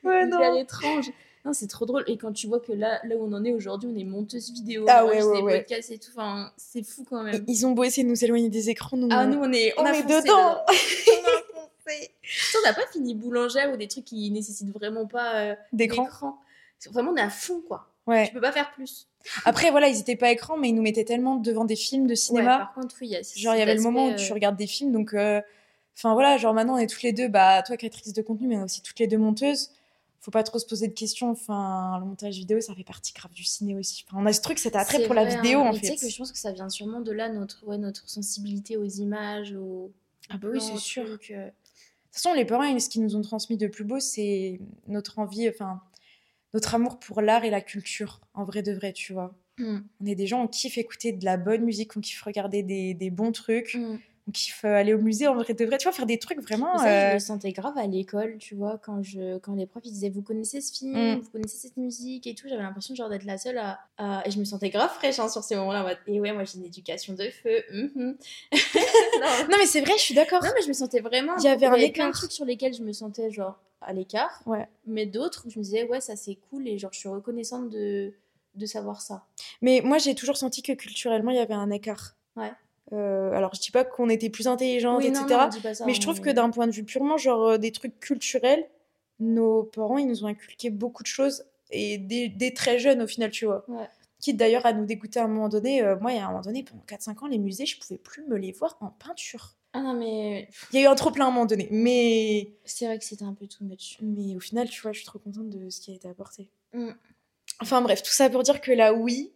Ouais, 0.03 0.23
hyper 0.27 0.39
non. 0.51 0.57
étrange. 0.59 1.09
Non, 1.43 1.53
c'est 1.53 1.67
trop 1.67 1.85
drôle. 1.85 2.03
Et 2.07 2.17
quand 2.17 2.31
tu 2.33 2.47
vois 2.47 2.59
que 2.59 2.71
là, 2.71 2.99
là 3.03 3.15
où 3.15 3.23
on 3.25 3.33
en 3.33 3.43
est 3.43 3.51
aujourd'hui, 3.51 3.89
on 3.91 3.97
est 3.97 4.03
monteuse 4.03 4.51
vidéo, 4.51 4.85
Ah 4.87 5.03
on 5.05 5.09
ouais, 5.09 5.23
ouais, 5.23 5.37
des 5.37 5.41
ouais. 5.43 5.57
podcasts 5.59 5.91
et 5.91 5.97
tout. 5.97 6.11
Enfin, 6.15 6.51
c'est 6.57 6.83
fou 6.83 7.03
quand 7.09 7.25
Et 7.27 7.31
même. 7.31 7.45
Ils 7.47 7.65
ont 7.65 7.71
beau 7.71 7.83
essayer 7.83 8.03
de 8.03 8.09
nous 8.09 8.23
éloigner 8.23 8.49
des 8.49 8.69
écrans. 8.69 8.95
Nous, 8.97 9.07
Ah, 9.11 9.25
nous, 9.25 9.39
on 9.39 9.51
est, 9.51 9.73
on 9.79 9.85
est 9.87 10.03
dedans. 10.03 10.57
on 10.67 10.73
on 12.59 12.67
n'a 12.67 12.73
pas 12.73 12.85
fini 12.91 13.15
boulangère 13.15 13.71
ou 13.73 13.77
des 13.77 13.87
trucs 13.87 14.05
qui 14.05 14.29
nécessitent 14.31 14.71
vraiment 14.73 15.07
pas 15.07 15.35
euh, 15.35 15.55
d'écran. 15.73 16.07
Vraiment, 16.91 17.11
on 17.11 17.15
est 17.17 17.21
à 17.21 17.29
fond, 17.29 17.61
quoi. 17.67 17.87
Ouais. 18.07 18.27
Tu 18.27 18.33
peux 18.33 18.41
pas 18.41 18.51
faire 18.51 18.71
plus. 18.71 19.07
Après, 19.45 19.69
voilà, 19.71 19.87
ils 19.87 19.99
étaient 19.99 20.15
pas 20.15 20.31
écran, 20.31 20.57
mais 20.57 20.69
ils 20.69 20.73
nous 20.75 20.81
mettaient 20.81 21.05
tellement 21.05 21.35
devant 21.35 21.65
des 21.65 21.75
films 21.75 22.05
de 22.05 22.11
Ouais, 22.11 22.15
cinéma. 22.15 22.57
par 22.57 22.73
contre, 22.73 22.95
oui, 23.01 23.07
il 23.07 23.11
y 23.11 23.15
a 23.15 23.21
genre, 23.35 23.55
il 23.55 23.59
y 23.59 23.61
avait 23.61 23.75
le 23.75 23.81
moment 23.81 24.07
où 24.07 24.15
tu 24.15 24.31
regardes 24.33 24.55
des 24.57 24.67
films. 24.67 24.91
Donc, 24.91 25.13
euh, 25.13 25.41
enfin, 25.95 26.13
voilà, 26.13 26.37
genre 26.37 26.53
maintenant, 26.53 26.75
on 26.75 26.77
est 26.77 26.87
toutes 26.87 27.03
les 27.03 27.13
deux, 27.13 27.27
bah, 27.27 27.61
toi, 27.61 27.77
créatrice 27.77 28.13
de 28.13 28.21
contenu, 28.21 28.47
mais 28.47 28.55
on 28.57 28.61
est 28.61 28.65
aussi 28.65 28.81
toutes 28.81 28.97
les 28.99 29.07
deux 29.07 29.17
monteuses. 29.19 29.69
Faut 30.21 30.31
pas 30.31 30.43
trop 30.43 30.59
se 30.59 30.65
poser 30.65 30.87
de 30.87 30.93
questions. 30.93 31.31
Enfin, 31.31 31.97
le 31.99 32.05
montage 32.05 32.35
vidéo, 32.35 32.61
ça 32.61 32.75
fait 32.75 32.83
partie 32.83 33.11
grave 33.11 33.31
du 33.33 33.43
ciné 33.43 33.75
aussi. 33.75 34.05
Enfin, 34.07 34.21
on 34.21 34.25
a 34.25 34.33
ce 34.33 34.41
truc, 34.41 34.59
cet 34.59 34.75
attrait 34.75 35.03
pour 35.05 35.15
la 35.15 35.25
vidéo, 35.25 35.61
hein. 35.61 35.69
en 35.69 35.73
fait. 35.73 35.79
Tu 35.79 35.97
sais 35.97 36.05
que 36.05 36.11
je 36.11 36.17
pense 36.17 36.31
que 36.31 36.37
ça 36.37 36.51
vient 36.51 36.69
sûrement 36.69 37.01
de 37.01 37.11
là, 37.11 37.27
notre, 37.29 37.65
ouais, 37.65 37.77
notre 37.77 38.07
sensibilité 38.07 38.77
aux 38.77 38.85
images, 38.85 39.53
aux. 39.53 39.91
Ah 40.29 40.37
bah 40.37 40.49
oui, 40.51 40.61
c'est 40.61 40.77
sûr. 40.77 41.05
trucs, 41.05 41.31
euh. 41.31 41.45
De 41.45 41.49
toute 41.49 42.23
façon, 42.23 42.33
les 42.33 42.45
parents, 42.45 42.79
ce 42.79 42.89
qu'ils 42.89 43.01
nous 43.03 43.15
ont 43.15 43.21
transmis 43.21 43.57
de 43.57 43.67
plus 43.67 43.83
beau, 43.83 43.99
c'est 43.99 44.59
notre 44.87 45.17
envie, 45.17 45.49
enfin, 45.49 45.81
notre 46.53 46.75
amour 46.75 46.99
pour 46.99 47.21
l'art 47.21 47.43
et 47.43 47.49
la 47.49 47.61
culture, 47.61 48.21
en 48.33 48.43
vrai 48.43 48.61
de 48.61 48.73
vrai, 48.73 48.93
tu 48.93 49.13
vois. 49.13 49.33
Mm. 49.57 49.79
On 50.01 50.05
est 50.05 50.15
des 50.15 50.27
gens, 50.27 50.43
on 50.43 50.47
kiffe 50.47 50.77
écouter 50.77 51.13
de 51.13 51.25
la 51.25 51.37
bonne 51.37 51.63
musique, 51.63 51.95
on 51.95 52.01
kiffe 52.01 52.21
regarder 52.21 52.63
des, 52.63 52.93
des 52.93 53.09
bons 53.09 53.31
trucs. 53.31 53.75
Mm. 53.75 53.97
On 54.27 54.31
kiffe 54.31 54.63
euh, 54.65 54.75
aller 54.75 54.93
au 54.93 54.97
musée 54.99 55.27
en 55.27 55.35
vrai 55.35 55.53
de 55.53 55.65
vrai. 55.65 55.77
Tu 55.77 55.83
vois, 55.85 55.91
faire 55.91 56.05
des 56.05 56.19
trucs 56.19 56.39
vraiment. 56.41 56.77
Ça, 56.77 56.85
je 56.85 57.09
euh, 57.11 57.13
le 57.13 57.19
sentais 57.19 57.51
grave 57.51 57.77
à 57.77 57.85
l'école, 57.87 58.37
tu 58.37 58.55
vois, 58.55 58.77
quand, 58.77 59.01
je, 59.03 59.37
quand 59.39 59.55
les 59.55 59.65
profs 59.65 59.83
ils 59.85 59.91
disaient 59.91 60.09
Vous 60.09 60.21
connaissez 60.21 60.61
ce 60.61 60.71
film, 60.73 60.93
Mm. 61.15 61.19
vous 61.21 61.29
connaissez 61.31 61.57
cette 61.57 61.77
musique 61.77 62.27
et 62.27 62.35
tout. 62.35 62.47
J'avais 62.47 62.61
l'impression 62.61 62.93
genre 62.95 63.09
d'être 63.09 63.25
la 63.25 63.37
seule 63.37 63.57
à, 63.57 63.79
à- 63.97 64.23
Et 64.27 64.31
je 64.31 64.39
me 64.39 64.45
sentais 64.45 64.69
grave 64.69 64.91
fraîche 64.93 65.19
hein, 65.19 65.29
sur 65.29 65.43
ces 65.43 65.55
moments-là. 65.55 65.95
Et 66.07 66.19
ouais, 66.21 66.31
moi 66.33 66.43
j'ai 66.43 66.57
une 66.59 66.65
éducation 66.65 67.13
de 67.13 67.29
feu. 67.29 67.63
mhm. 67.71 68.17
non, 69.21 69.27
Non, 69.49 69.57
mais 69.59 69.65
c'est 69.65 69.81
vrai, 69.81 69.93
je 69.97 70.01
suis 70.03 70.15
d'accord. 70.15 70.43
non, 70.43 70.49
mais 70.55 70.61
je 70.61 70.67
me 70.67 70.73
sentais 70.73 70.99
vraiment. 70.99 71.35
Il 71.37 71.43
y 71.43 71.47
avait 71.47 71.65
un 71.65 71.71
plein 71.71 71.79
de 71.79 71.83
écart. 71.85 72.11
trucs 72.11 72.31
sur 72.31 72.45
lesquels 72.45 72.73
je 72.73 72.83
me 72.83 72.91
sentais 72.93 73.31
genre 73.31 73.59
à 73.81 73.93
l'écart. 73.93 74.41
Ouais. 74.45 74.67
Mais 74.85 75.05
d'autres 75.05 75.45
où 75.47 75.49
je 75.49 75.57
me 75.59 75.63
disais 75.63 75.83
Ouais, 75.87 76.01
ça 76.01 76.15
c'est 76.15 76.35
cool 76.49 76.67
et 76.67 76.77
genre 76.77 76.93
je 76.93 76.99
suis 76.99 77.09
reconnaissante 77.09 77.69
de, 77.69 78.13
de 78.55 78.65
savoir 78.65 79.01
ça. 79.01 79.25
Mais 79.61 79.81
moi, 79.83 79.97
j'ai 79.97 80.13
toujours 80.15 80.37
senti 80.37 80.61
que 80.61 80.73
culturellement, 80.73 81.31
il 81.31 81.37
y 81.37 81.39
avait 81.39 81.53
un 81.53 81.71
écart. 81.71 82.15
Ouais. 82.35 82.51
Euh, 82.93 83.31
alors, 83.33 83.53
je 83.55 83.61
dis 83.61 83.71
pas 83.71 83.83
qu'on 83.85 84.09
était 84.09 84.29
plus 84.29 84.47
intelligente, 84.47 84.99
Oui, 84.99 85.07
etc. 85.07 85.25
non, 85.29 85.37
non, 85.37 85.47
dis 85.47 85.59
pas 85.61 85.73
ça, 85.73 85.85
mais 85.85 85.93
je 85.93 85.99
hein, 85.99 86.01
trouve 86.01 86.21
que 86.21 86.29
d'un 86.29 86.49
point 86.49 86.67
de 86.67 86.71
vue 86.71 86.83
purement, 86.83 87.17
genre, 87.17 87.45
euh, 87.51 87.57
des 87.57 87.71
trucs 87.71 87.99
culturels, 87.99 88.67
nos 89.19 89.63
parents, 89.63 89.97
ils 89.97 90.07
nous 90.07 90.23
ont 90.23 90.27
inculqué 90.27 90.69
beaucoup 90.69 91.03
de 91.03 91.07
choses. 91.07 91.45
Et 91.69 91.97
dès, 91.97 92.27
dès 92.27 92.51
très 92.51 92.79
jeunes, 92.79 93.01
au 93.01 93.07
final, 93.07 93.31
tu 93.31 93.45
vois. 93.45 93.63
Ouais. 93.69 93.87
Quitte 94.19 94.37
d'ailleurs 94.37 94.65
à 94.65 94.73
nous 94.73 94.85
dégoûter 94.85 95.19
à 95.19 95.23
un 95.23 95.27
moment 95.27 95.47
donné. 95.49 95.81
euh, 95.81 95.95
moi, 95.99 96.11
il 96.11 96.17
y 96.17 96.19
a 96.19 96.25
un 96.25 96.29
moment 96.29 96.41
donné, 96.41 96.63
pendant 96.63 96.83
4-5 96.87 97.23
ans, 97.23 97.27
les 97.27 97.37
musées, 97.39 97.65
je 97.65 97.79
pouvais 97.79 97.97
plus 97.97 98.23
me 98.27 98.35
les 98.37 98.51
voir 98.51 98.77
en 98.81 98.89
peinture. 98.89 99.55
Ah 99.73 99.81
non, 99.81 99.93
mais 99.93 100.49
Il 100.73 100.79
y 100.79 100.83
a 100.83 100.85
eu 100.85 100.91
un 100.91 100.95
trop 100.95 101.11
plein 101.11 101.25
à 101.25 101.27
un 101.29 101.31
moment 101.31 101.45
donné. 101.45 101.69
Mais, 101.71 102.51
c'est 102.65 102.85
vrai 102.85 102.99
que 102.99 103.05
c'était 103.05 103.23
un 103.23 103.33
peu 103.33 103.47
too 103.47 103.63
much. 103.63 103.97
mais 104.01 104.35
au 104.35 104.39
final, 104.41 104.67
tu 104.69 104.81
vois, 104.81 104.91
je 104.91 104.97
suis 104.97 105.05
trop 105.07 105.17
contente 105.17 105.49
de 105.49 105.69
ce 105.69 105.79
qui 105.79 105.91
a 105.91 105.95
été 105.95 106.09
apporté. 106.09 106.49
Mm. 106.73 106.89
Enfin 107.61 107.81
bref, 107.81 108.03
tout 108.03 108.11
ça 108.11 108.29
pour 108.29 108.43
dire 108.43 108.59
que 108.59 108.71
là, 108.71 108.93
oui. 108.93 109.31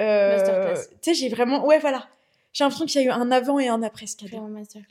euh, 0.00 0.36
Masterclass. 0.36 0.88
tu 0.90 0.96
sais, 1.02 1.14
j'ai 1.14 1.28
vraiment. 1.28 1.64
Ouais, 1.66 1.78
voilà. 1.78 2.06
J'ai 2.52 2.64
l'impression 2.64 2.84
qu'il 2.86 3.00
y 3.00 3.04
a 3.04 3.06
eu 3.06 3.10
un 3.10 3.30
avant 3.30 3.58
et 3.58 3.68
un 3.68 3.82
après 3.82 4.06
ce. 4.06 4.14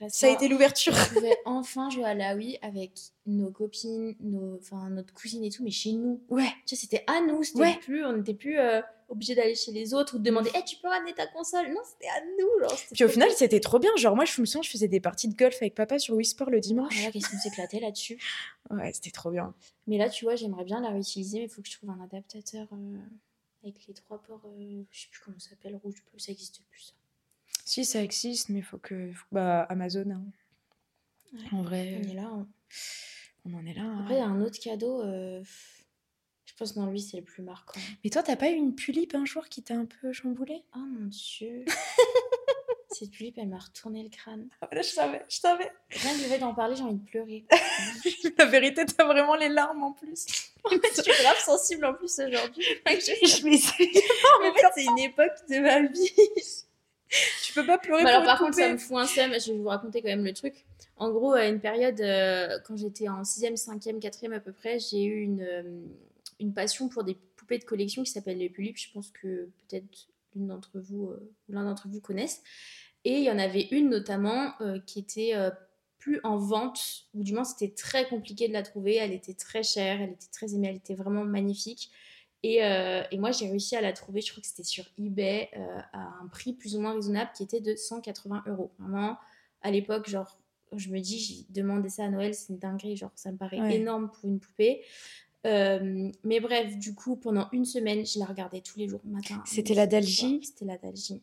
Ça 0.09 0.27
a 0.27 0.29
été 0.31 0.47
l'ouverture. 0.47 0.93
on 0.93 1.13
pouvait 1.13 1.37
enfin 1.45 1.89
jouer 1.91 2.05
à 2.05 2.15
la 2.15 2.35
Wii 2.35 2.57
avec 2.63 2.91
nos 3.27 3.51
copines, 3.51 4.15
nos, 4.19 4.57
enfin 4.57 4.89
notre 4.89 5.13
cousine 5.13 5.43
et 5.43 5.51
tout, 5.51 5.63
mais 5.63 5.69
chez 5.71 5.91
nous. 5.93 6.21
Ouais. 6.29 6.49
Tu 6.65 6.75
sais, 6.75 6.81
c'était 6.81 7.03
à 7.07 7.21
nous, 7.21 7.43
c'était 7.43 7.59
Ouais. 7.59 7.77
plus, 7.81 8.03
on 8.03 8.13
n'était 8.17 8.33
plus 8.33 8.57
euh, 8.57 8.81
obligé 9.09 9.35
d'aller 9.35 9.53
chez 9.53 9.71
les 9.71 9.93
autres 9.93 10.15
ou 10.15 10.17
de 10.17 10.23
demander, 10.23 10.49
Eh, 10.57 10.63
tu 10.65 10.77
peux 10.77 10.87
ramener 10.87 11.13
ta 11.13 11.27
console? 11.27 11.67
Non, 11.71 11.81
c'était 11.85 12.07
à 12.09 12.21
nous. 12.39 12.67
Genre, 12.67 12.79
Puis 12.93 13.03
au 13.03 13.07
final, 13.09 13.29
c'était 13.31 13.59
trop 13.59 13.77
bien. 13.77 13.91
Genre, 13.95 14.15
moi, 14.15 14.25
je 14.25 14.41
me 14.41 14.45
souviens, 14.47 14.63
je 14.63 14.69
faisais 14.71 14.87
des 14.87 14.99
parties 14.99 15.27
de 15.27 15.35
golf 15.35 15.55
avec 15.61 15.75
papa 15.75 15.99
sur 15.99 16.15
Whisper 16.15 16.45
le 16.47 16.57
Oh 16.57 16.61
dimanche. 16.61 16.97
là 16.97 17.05
là, 17.05 17.11
qu'est-ce 17.11 17.29
qu'on 17.29 17.37
s'éclatait 17.37 17.79
là-dessus. 17.79 18.17
Ouais, 18.71 18.91
c'était 18.93 19.11
trop 19.11 19.29
bien. 19.31 19.53
Mais 19.85 19.97
là, 19.97 20.09
tu 20.09 20.23
vois, 20.25 20.35
j'aimerais 20.35 20.63
bien 20.63 20.79
la 20.81 20.89
réutiliser, 20.89 21.39
mais 21.39 21.45
il 21.45 21.49
faut 21.49 21.61
que 21.61 21.67
je 21.69 21.77
trouve 21.77 21.89
un 21.89 22.01
adaptateur 22.01 22.67
euh, 22.71 22.97
avec 23.63 23.85
les 23.85 23.93
trois 23.93 24.17
ports, 24.23 24.41
euh, 24.45 24.83
je 24.89 25.01
sais 25.01 25.07
plus 25.11 25.19
comment 25.25 25.37
ça 25.39 25.49
s'appelle, 25.49 25.75
rouge, 25.83 26.01
bleu, 26.09 26.17
ça 26.19 26.31
existe 26.31 26.61
plus. 26.71 26.85
Ça. 26.85 26.93
Si, 27.71 27.85
ça 27.85 28.03
existe, 28.03 28.49
mais 28.49 28.59
il 28.59 28.63
faut 28.65 28.77
que. 28.79 29.13
faut- 29.13 29.25
Bah, 29.31 29.61
Amazon. 29.69 30.03
hein. 30.11 30.23
Ouais. 31.33 31.39
En 31.53 31.61
vrai, 31.61 32.01
On 32.03 32.09
est 32.09 32.13
là. 32.15 32.23
hein. 32.29 32.47
on 33.45 33.53
en 33.53 33.65
est 33.65 33.73
là. 33.73 33.83
hein. 33.83 33.99
Après, 34.01 34.15
il 34.15 34.17
y 34.17 34.21
a 34.21 34.25
un 34.25 34.41
autre 34.41 34.59
cadeau. 34.59 35.01
euh, 35.03 35.41
Je 36.43 36.53
pense 36.57 36.73
que 36.73 36.79
dans 36.79 36.87
lui, 36.87 36.99
c'est 36.99 37.15
le 37.15 37.23
plus 37.23 37.43
marquant. 37.43 37.79
Mais 38.03 38.09
toi, 38.09 38.23
t'as 38.23 38.35
pas 38.35 38.49
eu 38.49 38.55
une 38.55 38.75
tulipe 38.75 39.15
un 39.15 39.23
jour 39.23 39.47
qui 39.47 39.63
t'a 39.63 39.75
un 39.75 39.85
peu 39.85 40.11
chamboulé? 40.11 40.65
Oh 40.75 40.79
mon 40.79 41.07
dieu. 41.07 41.63
Cette 42.89 43.11
tulipe, 43.11 43.37
elle 43.37 43.47
m'a 43.47 43.57
retourné 43.57 44.03
le 44.03 44.09
crâne. 44.09 44.49
Je 44.73 44.81
savais, 44.81 45.23
je 45.29 45.37
savais. 45.37 45.71
Rien 45.91 46.13
que 46.13 46.23
le 46.23 46.27
fait 46.27 46.39
d'en 46.39 46.53
parler, 46.53 46.75
j'ai 46.75 46.83
envie 46.83 46.95
de 46.97 47.05
pleurer. 47.09 47.45
La 48.37 48.45
vérité, 48.47 48.85
t'as 48.85 49.05
vraiment 49.05 49.35
les 49.37 49.47
larmes 49.47 49.81
en 49.83 49.93
plus. 49.93 50.25
je 50.69 51.01
suis 51.01 51.23
grave 51.23 51.39
sensible 51.39 51.85
en 51.85 51.93
plus 51.93 52.19
aujourd'hui. 52.19 52.65
je 52.85 54.49
en 54.49 54.53
fait, 54.53 54.67
c'est 54.75 54.83
une 54.83 54.99
époque 54.99 55.31
de 55.49 55.59
ma 55.59 55.83
vie. 55.83 56.11
Tu 57.43 57.53
peux 57.53 57.65
pas 57.65 57.77
pleurer 57.77 58.01
pour 58.01 58.09
alors, 58.09 58.23
par 58.23 58.39
contre, 58.39 58.55
ça 58.55 58.71
me 58.71 58.77
fout 58.77 58.97
un 58.97 59.05
seum. 59.05 59.33
Je 59.33 59.51
vais 59.51 59.57
vous 59.57 59.67
raconter 59.67 60.01
quand 60.01 60.07
même 60.07 60.23
le 60.23 60.33
truc. 60.33 60.65
En 60.97 61.11
gros, 61.11 61.33
à 61.33 61.47
une 61.47 61.59
période, 61.59 61.99
euh, 61.99 62.59
quand 62.65 62.77
j'étais 62.77 63.09
en 63.09 63.23
6e, 63.23 63.55
5e, 63.55 63.99
4e 63.99 64.33
à 64.33 64.39
peu 64.39 64.51
près, 64.51 64.79
j'ai 64.79 65.03
eu 65.03 65.21
une, 65.21 65.41
euh, 65.41 65.81
une 66.39 66.53
passion 66.53 66.89
pour 66.89 67.03
des 67.03 67.15
poupées 67.35 67.57
de 67.57 67.63
collection 67.63 68.03
qui 68.03 68.11
s'appellent 68.11 68.37
les 68.37 68.49
Pulipes. 68.49 68.77
Je 68.77 68.91
pense 68.93 69.09
que 69.09 69.49
peut-être 69.67 70.07
l'une 70.35 70.47
d'entre 70.47 70.79
vous 70.79 71.07
euh, 71.07 71.29
l'un 71.49 71.65
d'entre 71.65 71.87
vous 71.87 72.01
connaissent. 72.01 72.41
Et 73.03 73.17
il 73.17 73.23
y 73.23 73.31
en 73.31 73.39
avait 73.39 73.67
une 73.71 73.89
notamment 73.89 74.53
qui 74.85 74.99
était 74.99 75.33
plus 75.97 76.19
en 76.23 76.37
vente, 76.37 77.07
ou 77.15 77.23
du 77.23 77.33
moins 77.33 77.43
c'était 77.43 77.73
très 77.73 78.07
compliqué 78.07 78.47
de 78.47 78.53
la 78.53 78.61
trouver. 78.61 78.97
Elle 78.97 79.11
était 79.11 79.33
très 79.33 79.63
chère, 79.63 79.99
elle 79.99 80.11
était 80.11 80.29
très 80.31 80.53
aimée, 80.53 80.67
elle 80.67 80.75
était 80.75 80.93
vraiment 80.93 81.23
magnifique. 81.23 81.89
Et, 82.43 82.63
euh, 82.63 83.03
et 83.11 83.19
moi 83.19 83.31
j'ai 83.31 83.47
réussi 83.47 83.75
à 83.75 83.81
la 83.81 83.93
trouver, 83.93 84.21
je 84.21 84.31
crois 84.31 84.41
que 84.41 84.47
c'était 84.47 84.63
sur 84.63 84.85
eBay, 84.97 85.49
euh, 85.55 85.79
à 85.93 85.99
un 86.23 86.27
prix 86.27 86.53
plus 86.53 86.75
ou 86.75 86.81
moins 86.81 86.93
raisonnable 86.95 87.29
qui 87.35 87.43
était 87.43 87.61
de 87.61 87.75
180 87.75 88.43
euros. 88.47 88.71
Vraiment, 88.79 89.17
à 89.61 89.69
l'époque, 89.69 90.09
genre, 90.09 90.39
je 90.75 90.89
me 90.89 90.99
dis, 90.99 91.19
j'ai 91.19 91.45
demandé 91.53 91.89
ça 91.89 92.05
à 92.05 92.09
Noël, 92.09 92.33
c'est 92.33 92.49
une 92.53 92.57
dinguerie, 92.57 92.95
genre, 92.97 93.11
ça 93.15 93.31
me 93.31 93.37
paraît 93.37 93.59
Ouais. 93.61 93.75
énorme 93.75 94.09
pour 94.09 94.27
une 94.27 94.39
poupée. 94.39 94.81
Euh, 95.45 96.11
mais 96.23 96.39
bref, 96.39 96.77
du 96.77 96.95
coup, 96.95 97.15
pendant 97.15 97.47
une 97.51 97.65
semaine, 97.65 98.05
je 98.05 98.17
la 98.19 98.25
regardais 98.25 98.61
tous 98.61 98.77
les 98.79 98.87
jours, 98.87 99.01
matin. 99.05 99.41
C'était 99.45 99.73
la. 99.73 99.87
Dalgie 99.87 100.39
C'était 100.43 100.65
la 100.65 100.77
Dalgie. 100.77 101.21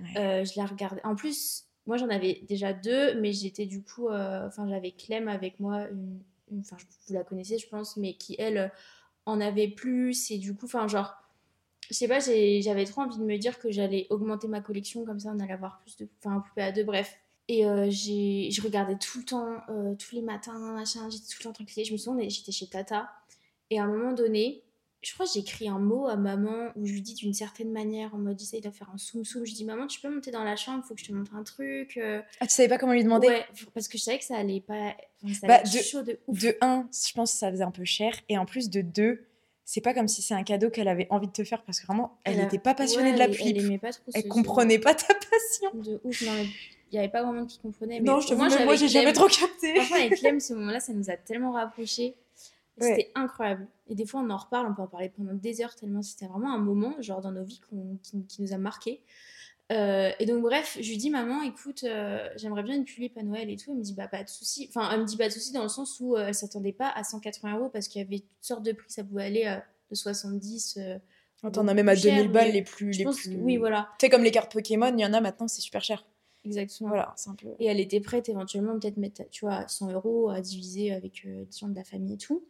Ouais. 0.00 0.44
Je 0.44 0.58
la 0.58 0.66
regardais. 0.66 1.02
En 1.04 1.14
plus, 1.14 1.66
moi 1.86 1.96
j'en 1.98 2.08
avais 2.08 2.42
déjà 2.48 2.72
deux, 2.72 3.20
mais 3.20 3.32
j'étais 3.32 3.66
du 3.66 3.82
coup. 3.82 4.08
Enfin, 4.08 4.66
j'avais 4.68 4.92
Clem 4.92 5.28
avec 5.28 5.60
moi, 5.60 5.86
une. 5.90 6.20
Enfin, 6.60 6.78
vous 7.06 7.12
la 7.14 7.24
connaissez, 7.24 7.58
je 7.58 7.68
pense, 7.68 7.98
mais 7.98 8.14
qui 8.14 8.36
elle 8.38 8.72
en 9.28 9.40
avait 9.40 9.68
plus. 9.68 10.30
Et 10.30 10.38
du 10.38 10.54
coup, 10.54 10.66
enfin, 10.66 10.88
genre. 10.88 11.14
Je 11.90 11.94
sais 11.94 12.08
pas, 12.08 12.20
j'avais 12.20 12.84
trop 12.84 13.00
envie 13.00 13.16
de 13.16 13.24
me 13.24 13.38
dire 13.38 13.58
que 13.58 13.70
j'allais 13.70 14.06
augmenter 14.10 14.46
ma 14.46 14.60
collection, 14.60 15.06
comme 15.06 15.18
ça 15.20 15.30
on 15.34 15.40
allait 15.40 15.54
avoir 15.54 15.80
plus 15.80 15.96
de. 15.96 16.08
Enfin, 16.22 16.40
poupée 16.40 16.62
à 16.62 16.72
deux, 16.72 16.84
bref. 16.84 17.18
Et 17.48 17.64
euh, 17.64 17.88
je 17.90 18.62
regardais 18.62 18.98
tout 18.98 19.18
le 19.18 19.24
temps, 19.24 19.56
euh, 19.70 19.94
tous 19.94 20.14
les 20.14 20.20
matins, 20.20 20.58
machin, 20.58 21.08
j'étais 21.08 21.28
tout 21.28 21.38
le 21.40 21.44
temps 21.44 21.52
tranquille. 21.52 21.84
Je 21.86 21.92
me 21.92 21.96
souviens, 21.96 22.28
j'étais 22.28 22.52
chez 22.52 22.66
Tata. 22.66 23.10
Et 23.70 23.78
à 23.78 23.84
un 23.84 23.86
moment 23.86 24.12
donné, 24.12 24.62
je 25.02 25.14
crois 25.14 25.26
que 25.26 25.32
j'ai 25.32 25.40
écrit 25.40 25.68
un 25.68 25.78
mot 25.78 26.06
à 26.06 26.16
maman 26.16 26.70
où 26.76 26.84
je 26.86 26.92
lui 26.92 27.02
dis 27.02 27.14
d'une 27.14 27.32
certaine 27.34 27.70
manière, 27.70 28.14
en 28.14 28.18
mode 28.18 28.40
essaye 28.40 28.60
de 28.60 28.70
faire 28.70 28.90
un 28.92 28.98
soum 28.98 29.24
soum. 29.24 29.44
Je 29.46 29.54
dis 29.54 29.64
maman, 29.64 29.86
tu 29.86 30.00
peux 30.00 30.12
monter 30.12 30.30
dans 30.30 30.42
la 30.44 30.56
chambre, 30.56 30.84
faut 30.84 30.94
que 30.94 31.00
je 31.00 31.06
te 31.06 31.12
montre 31.12 31.34
un 31.34 31.44
truc. 31.44 31.96
euh. 31.96 32.20
Ah, 32.40 32.46
tu 32.46 32.52
savais 32.54 32.68
pas 32.68 32.78
comment 32.78 32.92
lui 32.92 33.04
demander? 33.04 33.28
Ouais, 33.28 33.44
parce 33.74 33.86
que 33.88 33.96
je 33.96 34.02
savais 34.02 34.18
que 34.18 34.24
ça 34.24 34.36
allait 34.36 34.60
pas. 34.60 34.94
enfin, 35.22 35.34
ça 35.34 35.46
Bah, 35.46 35.54
allait 35.56 35.70
de- 35.70 35.84
chaud 35.84 36.02
de 36.02 36.18
ouf. 36.26 36.40
De 36.40 36.56
un, 36.60 36.88
je 36.92 37.12
pense 37.12 37.32
que 37.32 37.38
ça 37.38 37.50
faisait 37.50 37.62
un 37.64 37.70
peu 37.70 37.84
cher. 37.84 38.12
Et 38.28 38.36
en 38.38 38.44
plus 38.44 38.70
de 38.70 38.80
deux, 38.80 39.24
c'est 39.64 39.80
pas 39.80 39.94
comme 39.94 40.08
si 40.08 40.22
c'est 40.22 40.34
un 40.34 40.42
cadeau 40.42 40.70
qu'elle 40.70 40.88
avait 40.88 41.06
envie 41.10 41.26
de 41.28 41.32
te 41.32 41.44
faire 41.44 41.62
parce 41.62 41.78
que 41.78 41.86
vraiment, 41.86 42.18
elle 42.24 42.38
n'était 42.38 42.58
pas 42.58 42.74
passionnée 42.74 43.10
ouais, 43.10 43.14
de 43.14 43.18
la 43.18 43.28
tulipe. 43.28 43.56
Elle 43.56 43.64
aimait 43.66 43.78
pas 43.78 43.92
trop 43.92 44.10
Elle 44.14 44.26
comprenait 44.28 44.78
pas 44.78 44.94
ta 44.94 45.14
passion. 45.14 45.70
De 45.74 46.00
ouf, 46.04 46.22
non, 46.22 46.32
il 46.90 46.94
y 46.96 46.98
avait 46.98 47.08
pas 47.08 47.22
monde 47.22 47.46
qui 47.46 47.58
comprenait. 47.58 48.00
Mais 48.00 48.10
non, 48.10 48.20
je 48.20 48.28
te 48.28 48.34
moi, 48.34 48.48
j'ai 48.76 48.88
jamais 48.88 49.12
trop 49.12 49.28
capté. 49.28 49.74
Franchement, 49.76 49.96
avec 49.96 50.14
Clem, 50.14 50.40
ce 50.40 50.54
moment-là, 50.54 50.80
ça 50.80 50.92
nous 50.92 51.10
a 51.10 51.16
tellement 51.16 51.52
rapprochés. 51.52 52.16
Ouais. 52.80 52.88
C'était 52.96 53.12
incroyable. 53.14 53.66
Et 53.88 53.94
des 53.94 54.06
fois, 54.06 54.20
on 54.20 54.30
en 54.30 54.36
reparle, 54.36 54.66
on 54.70 54.74
peut 54.74 54.82
en 54.82 54.86
parler 54.86 55.08
pendant 55.08 55.34
des 55.34 55.60
heures, 55.62 55.74
tellement 55.74 56.02
c'était 56.02 56.26
vraiment 56.26 56.52
un 56.54 56.58
moment, 56.58 56.94
genre 57.00 57.20
dans 57.20 57.32
nos 57.32 57.44
vies, 57.44 57.60
qui, 58.02 58.24
qui 58.26 58.42
nous 58.42 58.52
a 58.52 58.58
marqués. 58.58 59.00
Euh, 59.70 60.10
et 60.18 60.24
donc, 60.24 60.40
bref, 60.42 60.78
je 60.80 60.88
lui 60.88 60.96
dis, 60.96 61.10
maman, 61.10 61.42
écoute, 61.42 61.84
euh, 61.84 62.26
j'aimerais 62.36 62.62
bien 62.62 62.74
une 62.74 62.84
tulipe 62.86 63.18
à 63.18 63.22
Noël 63.22 63.50
et 63.50 63.56
tout. 63.56 63.70
Elle 63.72 63.76
me 63.78 63.82
dit, 63.82 63.92
bah, 63.92 64.08
pas 64.08 64.24
de 64.24 64.28
souci. 64.28 64.66
Enfin, 64.70 64.88
elle 64.92 65.00
me 65.00 65.04
dit 65.04 65.16
pas 65.18 65.28
de 65.28 65.32
souci 65.32 65.52
dans 65.52 65.62
le 65.62 65.68
sens 65.68 65.98
où 66.00 66.16
euh, 66.16 66.26
elle 66.28 66.34
s'attendait 66.34 66.72
pas 66.72 66.88
à 66.88 67.04
180 67.04 67.56
euros 67.58 67.68
parce 67.68 67.86
qu'il 67.88 68.00
y 68.00 68.04
avait 68.04 68.20
toutes 68.20 68.28
sortes 68.40 68.62
de 68.62 68.72
prix. 68.72 68.90
Ça 68.90 69.04
pouvait 69.04 69.24
aller 69.24 69.44
euh, 69.46 69.58
de 69.90 69.94
70. 69.94 70.78
euh, 70.80 70.98
T'en 71.52 71.68
as 71.68 71.74
même 71.74 71.88
à 71.88 71.94
cher, 71.94 72.14
2000 72.16 72.32
balles 72.32 72.52
les 72.52 72.62
plus. 72.62 72.94
je 72.94 72.98
Les 73.00 73.04
pense 73.04 73.18
plus... 73.20 73.30
que- 73.32 73.36
oui, 73.36 73.58
voilà, 73.58 73.90
Tu 73.98 74.06
sais, 74.06 74.10
comme 74.10 74.22
les 74.24 74.30
cartes 74.30 74.50
Pokémon, 74.52 74.92
il 74.96 75.00
y 75.00 75.04
en 75.06 75.12
a 75.12 75.20
maintenant, 75.20 75.48
c'est 75.48 75.60
super 75.60 75.84
cher. 75.84 76.04
Exactement. 76.48 76.88
Voilà, 76.88 77.12
c'est 77.16 77.30
un 77.30 77.34
peu. 77.34 77.48
Et 77.58 77.66
elle 77.66 77.80
était 77.80 78.00
prête 78.00 78.28
éventuellement 78.28 78.78
peut-être 78.78 78.96
mettre, 78.96 79.22
tu 79.30 79.44
vois, 79.44 79.66
100 79.68 79.92
euros 79.92 80.30
à 80.30 80.40
diviser 80.40 80.92
avec 80.92 81.22
euh, 81.26 81.44
des 81.44 81.56
gens 81.56 81.68
de 81.68 81.76
la 81.76 81.84
famille 81.84 82.14
et 82.14 82.18
tout. 82.18 82.44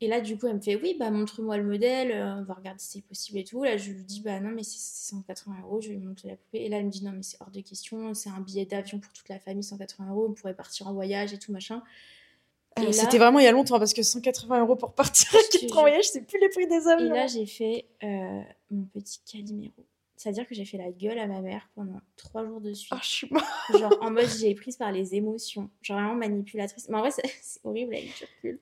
Et 0.00 0.08
là, 0.08 0.20
du 0.20 0.36
coup, 0.36 0.46
elle 0.48 0.56
me 0.56 0.60
fait, 0.60 0.74
oui, 0.76 0.96
bah 0.98 1.10
montre-moi 1.10 1.56
le 1.56 1.62
modèle, 1.64 2.10
euh, 2.10 2.34
on 2.40 2.42
va 2.42 2.54
regarder 2.54 2.80
si 2.80 2.88
c'est 2.98 3.00
possible 3.06 3.38
et 3.38 3.44
tout. 3.44 3.62
Là, 3.62 3.76
je 3.76 3.92
lui 3.92 4.04
dis, 4.04 4.20
bah 4.20 4.38
non, 4.40 4.50
mais 4.50 4.62
c'est 4.64 4.78
c'est 4.78 5.10
180 5.14 5.54
euros, 5.62 5.80
je 5.80 5.88
vais 5.88 5.94
lui 5.94 6.04
montrer 6.04 6.28
la 6.28 6.36
poupée. 6.36 6.64
Et 6.64 6.68
là, 6.68 6.78
elle 6.78 6.86
me 6.86 6.90
dit, 6.90 7.04
non, 7.04 7.12
mais 7.12 7.22
c'est 7.22 7.36
hors 7.40 7.50
de 7.50 7.60
question, 7.60 8.12
c'est 8.12 8.28
un 8.28 8.40
billet 8.40 8.66
d'avion 8.66 8.98
pour 8.98 9.12
toute 9.12 9.28
la 9.28 9.38
famille, 9.38 9.62
180 9.62 10.10
euros, 10.10 10.26
on 10.28 10.32
pourrait 10.34 10.54
partir 10.54 10.88
en 10.88 10.92
voyage 10.94 11.32
et 11.32 11.38
tout, 11.38 11.52
machin. 11.52 11.82
Et 12.76 12.80
Euh, 12.80 12.86
là- 12.86 12.92
C'était 12.92 13.18
vraiment 13.18 13.38
il 13.38 13.44
y 13.44 13.48
a 13.48 13.52
longtemps 13.52 13.78
parce 13.78 13.94
que 13.94 14.02
180 14.02 14.60
euros 14.60 14.74
pour 14.76 14.92
partir 14.94 15.30
en 15.76 15.80
voyage, 15.82 16.08
c'est 16.10 16.22
plus 16.26 16.40
les 16.40 16.48
prix 16.48 16.66
des 16.66 16.74
Et 16.88 16.90
avions. 16.90 17.14
là, 17.14 17.26
j'ai 17.28 17.46
fait 17.46 17.86
euh, 18.02 18.40
mon 18.72 18.82
petit 18.86 19.20
Calimero. 19.30 19.72
C'est-à-dire 20.16 20.46
que 20.46 20.54
j'ai 20.54 20.64
fait 20.64 20.78
la 20.78 20.90
gueule 20.92 21.18
à 21.18 21.26
ma 21.26 21.40
mère 21.40 21.68
pendant 21.74 22.00
trois 22.16 22.46
jours 22.46 22.60
de 22.60 22.72
suite. 22.72 22.92
Ah, 22.94 23.00
je 23.02 23.08
suis. 23.08 23.30
Genre 23.78 23.96
en 24.00 24.10
mode 24.12 24.28
j'ai 24.38 24.54
prise 24.54 24.76
par 24.76 24.92
les 24.92 25.14
émotions. 25.16 25.68
Genre 25.82 25.98
vraiment 25.98 26.14
manipulatrice. 26.14 26.88
Mais 26.88 26.96
en 26.96 27.00
vrai, 27.00 27.10
c'est 27.10 27.60
horrible 27.64 27.94
avec 27.94 28.06
du 28.16 28.24
recul. 28.36 28.60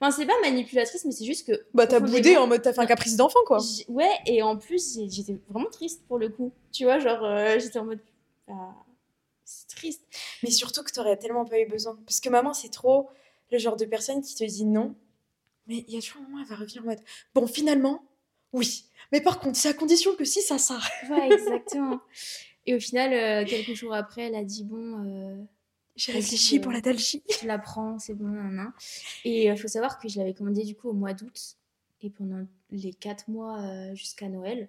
Enfin, 0.00 0.10
c'est 0.12 0.26
pas 0.26 0.40
manipulatrice, 0.42 1.04
mais 1.04 1.12
c'est 1.12 1.24
juste 1.24 1.46
que. 1.46 1.64
Bah, 1.74 1.86
t'as 1.86 2.00
boudé 2.00 2.36
en 2.36 2.46
mode 2.46 2.62
t'as 2.62 2.72
fait 2.72 2.80
un 2.80 2.86
caprice 2.86 3.16
d'enfant, 3.16 3.40
quoi. 3.46 3.58
j'ai- 3.58 3.84
Ouais, 3.88 4.10
et 4.26 4.42
en 4.42 4.56
plus, 4.56 4.98
j'étais 5.10 5.36
vraiment 5.48 5.70
triste 5.70 6.04
pour 6.06 6.18
le 6.18 6.28
coup. 6.28 6.52
Tu 6.72 6.84
vois, 6.84 6.98
genre, 6.98 7.24
euh, 7.24 7.58
j'étais 7.58 7.78
en 7.78 7.84
mode. 7.84 8.00
bah, 8.48 8.74
c'est 9.44 9.68
triste. 9.68 10.02
Mais 10.42 10.50
surtout 10.50 10.82
que 10.82 10.92
t'aurais 10.92 11.16
tellement 11.16 11.44
pas 11.44 11.58
eu 11.60 11.66
besoin. 11.66 11.98
Parce 12.06 12.20
que 12.20 12.28
maman, 12.28 12.54
c'est 12.54 12.70
trop 12.70 13.10
le 13.50 13.58
genre 13.58 13.76
de 13.76 13.84
personne 13.84 14.22
qui 14.22 14.34
te 14.34 14.44
dit 14.44 14.64
non. 14.64 14.94
Mais 15.66 15.84
il 15.88 15.94
y 15.94 15.98
a 15.98 16.00
toujours 16.00 16.22
un 16.22 16.28
moment, 16.28 16.38
elle 16.42 16.48
va 16.48 16.56
revenir 16.56 16.82
en 16.82 16.86
mode 16.86 17.00
bon, 17.34 17.46
finalement, 17.46 18.02
oui. 18.52 18.84
Mais 19.12 19.20
par 19.20 19.40
contre, 19.40 19.56
c'est 19.58 19.68
à 19.68 19.74
condition 19.74 20.14
que 20.16 20.24
si 20.24 20.40
ça 20.40 20.56
s'arrête. 20.58 20.90
Ouais, 21.10 21.30
exactement. 21.32 22.00
Et 22.66 22.74
au 22.74 22.80
final, 22.80 23.12
euh, 23.12 23.44
quelques 23.48 23.74
jours 23.74 23.92
après, 23.94 24.22
elle 24.22 24.34
a 24.34 24.44
dit 24.44 24.64
bon. 24.64 25.04
euh, 25.06 25.36
J'ai 25.96 26.12
réfléchi 26.12 26.60
pour 26.60 26.70
euh, 26.70 26.74
la 26.74 26.80
dalgie. 26.80 27.22
tu 27.38 27.46
la 27.46 27.58
prends, 27.58 27.98
c'est 27.98 28.14
bon, 28.14 28.28
nan, 28.28 28.54
nan. 28.54 28.72
Et 29.24 29.46
il 29.48 29.56
faut 29.58 29.68
savoir 29.68 29.98
que 29.98 30.08
je 30.08 30.18
l'avais 30.18 30.32
commandé 30.34 30.64
du 30.64 30.74
coup 30.74 30.88
au 30.88 30.92
mois 30.94 31.12
d'août. 31.12 31.56
Et 32.00 32.10
pendant 32.10 32.46
les 32.70 32.92
quatre 32.94 33.28
mois 33.28 33.60
euh, 33.60 33.94
jusqu'à 33.94 34.28
Noël, 34.28 34.68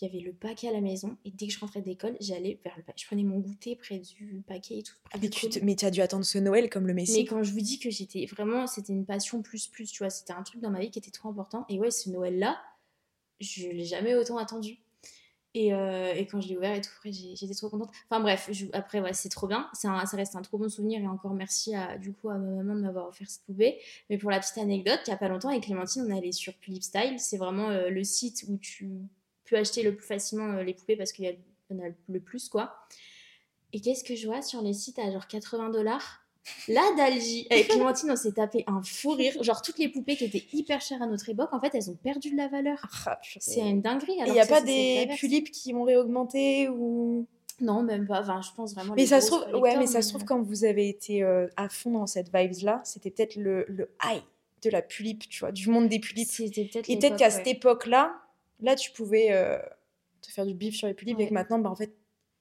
j'avais 0.00 0.20
le 0.20 0.32
paquet 0.32 0.68
à 0.68 0.72
la 0.72 0.80
maison. 0.80 1.16
Et 1.24 1.30
dès 1.30 1.46
que 1.48 1.52
je 1.52 1.58
rentrais 1.60 1.80
d'école, 1.82 2.16
j'allais 2.20 2.58
vers 2.64 2.74
le 2.76 2.82
paquet. 2.82 3.00
Je 3.02 3.06
prenais 3.06 3.22
mon 3.24 3.38
goûter 3.38 3.74
près 3.76 3.98
du 3.98 4.42
paquet 4.46 4.78
et 4.78 4.82
tout. 4.82 4.94
Ah, 5.12 5.18
Mais 5.20 5.28
tu, 5.28 5.48
te- 5.48 5.58
mais 5.64 5.74
tu 5.76 5.84
as 5.84 5.90
dû 5.90 6.00
attendre 6.00 6.24
ce 6.24 6.38
Noël 6.38 6.70
comme 6.70 6.86
le 6.86 6.94
Mais 6.94 7.02
Messie. 7.02 7.24
quand 7.24 7.42
je 7.42 7.52
vous 7.52 7.60
dis 7.60 7.78
que 7.80 7.90
j'étais 7.90 8.24
vraiment, 8.26 8.66
c'était 8.66 8.92
une 8.92 9.04
passion 9.06 9.42
plus 9.42 9.66
plus, 9.66 9.90
tu 9.90 9.98
vois, 10.04 10.10
c'était 10.10 10.32
un 10.32 10.42
truc 10.42 10.60
dans 10.60 10.70
ma 10.70 10.80
vie 10.80 10.90
qui 10.90 10.98
était 11.00 11.10
trop 11.10 11.28
important. 11.28 11.64
Et 11.68 11.78
ouais, 11.78 11.90
ce 11.90 12.08
Noël-là, 12.10 12.56
je 13.40 13.68
l'ai 13.68 13.84
jamais 13.84 14.14
autant 14.14 14.38
attendu. 14.38 14.78
Et, 15.56 15.72
euh, 15.72 16.12
et 16.14 16.26
quand 16.26 16.40
je 16.40 16.48
l'ai 16.48 16.56
ouvert 16.56 16.74
et 16.74 16.80
tout, 16.80 16.90
j'étais 17.04 17.54
trop 17.54 17.70
contente. 17.70 17.90
Enfin 18.10 18.20
bref, 18.20 18.48
je- 18.50 18.66
après, 18.72 19.00
ouais, 19.00 19.12
c'est 19.12 19.28
trop 19.28 19.46
bien. 19.46 19.70
Un- 19.84 20.04
ça 20.06 20.16
reste 20.16 20.34
un 20.34 20.42
trop 20.42 20.58
bon 20.58 20.68
souvenir. 20.68 21.00
Et 21.00 21.06
encore 21.06 21.32
merci 21.34 21.74
à, 21.76 21.96
du 21.96 22.12
coup 22.12 22.28
à 22.28 22.38
ma 22.38 22.50
maman 22.50 22.74
de 22.74 22.80
m'avoir 22.80 23.06
offert 23.08 23.28
cette 23.30 23.44
poupée. 23.44 23.80
Mais 24.10 24.18
pour 24.18 24.30
la 24.32 24.40
petite 24.40 24.58
anecdote, 24.58 24.98
il 25.06 25.10
y 25.10 25.12
a 25.12 25.16
pas 25.16 25.28
longtemps, 25.28 25.50
avec 25.50 25.62
Clémentine, 25.64 26.02
on 26.08 26.10
est 26.12 26.18
allé 26.18 26.32
sur 26.32 26.58
Tulip 26.58 26.82
Style. 26.82 27.20
C'est 27.20 27.36
vraiment 27.36 27.70
euh, 27.70 27.88
le 27.88 28.02
site 28.02 28.44
où 28.48 28.58
tu 28.58 28.90
peux 29.44 29.56
acheter 29.56 29.84
le 29.84 29.94
plus 29.94 30.06
facilement 30.06 30.54
euh, 30.54 30.64
les 30.64 30.74
poupées 30.74 30.96
parce 30.96 31.12
qu'il 31.12 31.24
y 31.26 31.38
en 31.74 31.78
a 31.78 31.88
le 32.08 32.20
plus, 32.20 32.48
quoi. 32.48 32.74
Et 33.74 33.80
qu'est-ce 33.80 34.04
que 34.04 34.16
je 34.16 34.26
vois 34.26 34.40
sur 34.42 34.62
les 34.62 34.72
sites 34.72 34.98
à 34.98 35.10
genre 35.12 35.28
80 35.28 35.70
dollars? 35.70 36.23
La 36.68 36.82
Dalgie. 36.96 37.46
Avec 37.50 37.68
Clémentine, 37.68 38.10
on 38.10 38.16
s'est 38.16 38.32
tapé 38.32 38.64
un 38.66 38.82
fou 38.82 39.10
rire. 39.10 39.42
Genre, 39.42 39.62
toutes 39.62 39.78
les 39.78 39.88
poupées 39.88 40.16
qui 40.16 40.24
étaient 40.24 40.44
hyper 40.52 40.80
chères 40.80 41.02
à 41.02 41.06
notre 41.06 41.28
époque, 41.28 41.52
en 41.52 41.60
fait, 41.60 41.74
elles 41.74 41.90
ont 41.90 41.96
perdu 41.96 42.30
de 42.30 42.36
la 42.36 42.48
valeur. 42.48 42.78
Ah, 43.06 43.18
C'est 43.22 43.60
une 43.60 43.80
dinguerie. 43.80 44.12
Et 44.12 44.28
il 44.28 44.32
n'y 44.32 44.40
a 44.40 44.46
pas 44.46 44.60
des 44.60 45.08
tulipes 45.16 45.50
qui 45.50 45.74
ont 45.74 45.84
réaugmenté 45.84 46.68
ou? 46.68 47.26
Non, 47.60 47.82
même 47.82 48.06
pas. 48.06 48.20
Enfin, 48.20 48.40
je 48.42 48.50
pense 48.54 48.74
vraiment. 48.74 48.94
Mais 48.96 49.06
ça 49.06 49.20
se 49.20 49.28
trouve, 49.28 49.60
ouais, 49.60 49.76
mais 49.76 49.86
ça 49.86 50.02
se 50.02 50.08
trouve 50.08 50.24
quand 50.24 50.42
vous 50.42 50.64
avez 50.64 50.88
été 50.88 51.22
euh, 51.22 51.46
à 51.56 51.68
fond 51.68 51.92
dans 51.92 52.06
cette 52.06 52.34
vibes-là, 52.34 52.80
c'était 52.84 53.10
peut-être 53.10 53.36
le, 53.36 53.64
le 53.68 53.90
high 54.04 54.22
de 54.62 54.70
la 54.70 54.82
pulipe, 54.82 55.28
tu 55.28 55.40
vois, 55.40 55.52
du 55.52 55.68
monde 55.68 55.88
des 55.88 56.00
pulipes. 56.00 56.28
C'était 56.28 56.64
peut-être. 56.64 56.90
Et 56.90 56.98
peut-être 56.98 57.16
qu'à 57.16 57.26
ouais. 57.26 57.30
cette 57.30 57.46
époque-là, 57.46 58.12
là, 58.60 58.74
tu 58.74 58.90
pouvais 58.90 59.28
euh, 59.30 59.58
te 60.20 60.30
faire 60.32 60.46
du 60.46 60.54
bif 60.54 60.74
sur 60.74 60.88
les 60.88 60.94
pulipes 60.94 61.20
et 61.20 61.28
que 61.28 61.34
maintenant, 61.34 61.58
bah, 61.58 61.70
en 61.70 61.76
fait, 61.76 61.94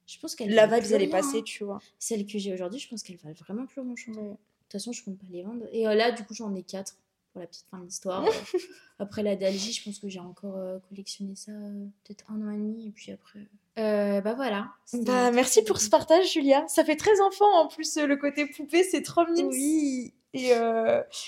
Je 0.07 0.19
pense 0.19 0.35
qu'elle 0.35 0.53
la 0.53 0.67
vibe, 0.67 0.91
elle 0.91 1.01
est 1.03 1.07
passée, 1.07 1.39
hein. 1.39 1.43
tu 1.45 1.63
vois. 1.63 1.79
Celles 1.99 2.25
que 2.25 2.37
j'ai 2.37 2.53
aujourd'hui, 2.53 2.79
je 2.79 2.89
pense 2.89 3.03
qu'elles 3.03 3.17
valent 3.17 3.35
vraiment 3.35 3.65
plus 3.65 3.81
grand 3.83 3.95
chose. 3.95 4.15
De 4.17 4.21
toute 4.21 4.71
façon, 4.71 4.91
je 4.91 5.03
compte 5.03 5.17
pas 5.17 5.25
les 5.31 5.43
vendre. 5.43 5.65
Et 5.71 5.87
euh, 5.87 5.93
là, 5.95 6.11
du 6.11 6.23
coup, 6.23 6.33
j'en 6.33 6.53
ai 6.55 6.63
quatre 6.63 6.95
pour 7.31 7.41
la 7.41 7.47
petite 7.47 7.65
fin 7.71 7.79
de 7.79 7.85
l'histoire. 7.85 8.23
Après 8.99 9.23
la 9.23 9.35
Dalgie, 9.35 9.71
je 9.73 9.83
pense 9.83 9.99
que 9.99 10.07
j'ai 10.09 10.19
encore 10.19 10.57
euh, 10.57 10.77
collectionné 10.89 11.35
ça 11.35 11.51
euh, 11.51 11.85
peut-être 12.03 12.25
un 12.29 12.41
an 12.47 12.51
et 12.51 12.57
demi. 12.57 12.87
Et 12.87 12.91
puis 12.91 13.11
après. 13.11 13.39
euh, 13.79 14.21
bah 14.21 14.33
voilà. 14.35 14.67
Bah, 14.93 15.31
merci 15.31 15.63
pour 15.63 15.79
ce 15.79 15.89
partage, 15.89 16.31
Julia. 16.33 16.63
Ça 16.67 16.83
fait 16.85 16.95
très 16.95 17.19
enfant 17.21 17.51
en 17.63 17.67
plus, 17.67 17.97
le 17.97 18.15
côté 18.17 18.45
poupée, 18.45 18.83
c'est 18.83 19.01
trop 19.01 19.25
mignon. 19.27 19.47
Oui. 19.49 20.13
Et, 20.35 20.49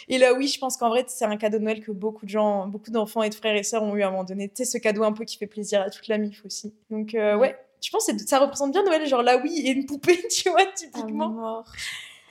et 0.08 0.18
là, 0.18 0.34
oui, 0.34 0.48
je 0.48 0.58
pense 0.60 0.78
qu'en 0.78 0.90
vrai, 0.90 1.06
c'est 1.08 1.26
un 1.26 1.38
cadeau 1.38 1.60
de 1.60 1.64
Noël 1.64 1.80
que 1.84 1.92
beaucoup 1.92 2.26
de 2.26 2.32
gens, 2.32 2.68
beaucoup 2.68 2.90
d'enfants 2.92 3.22
et 3.22 3.30
de 3.30 3.36
frères 3.36 3.56
et 3.56 3.62
sœurs 3.64 3.84
ont 3.84 3.96
eu 3.96 4.02
à 4.02 4.08
un 4.08 4.12
moment 4.12 4.24
donné. 4.24 4.50
Tu 4.50 4.56
sais, 4.58 4.66
ce 4.66 4.78
cadeau 4.80 5.04
un 5.04 5.12
peu 5.14 5.26
qui 5.26 5.38
fait 5.38 5.46
plaisir 5.48 5.82
à 5.82 5.90
toute 5.92 6.08
la 6.08 6.18
mif 6.18 6.44
aussi. 6.46 6.74
Donc, 6.90 7.12
Ouais. 7.14 7.36
ouais, 7.36 7.56
je 7.86 7.92
pense 7.92 8.08
que 8.08 8.18
ça 8.28 8.40
représente 8.40 8.72
bien 8.72 8.84
Noël, 8.84 9.06
genre 9.08 9.22
là, 9.24 9.38
oui, 9.44 9.62
et 9.66 9.70
une 9.72 9.86
poupée, 9.86 10.20
tu 10.30 10.50
vois, 10.50 10.62
À 10.62 10.66
typiquement. 10.76 11.30
mort. 11.30 11.72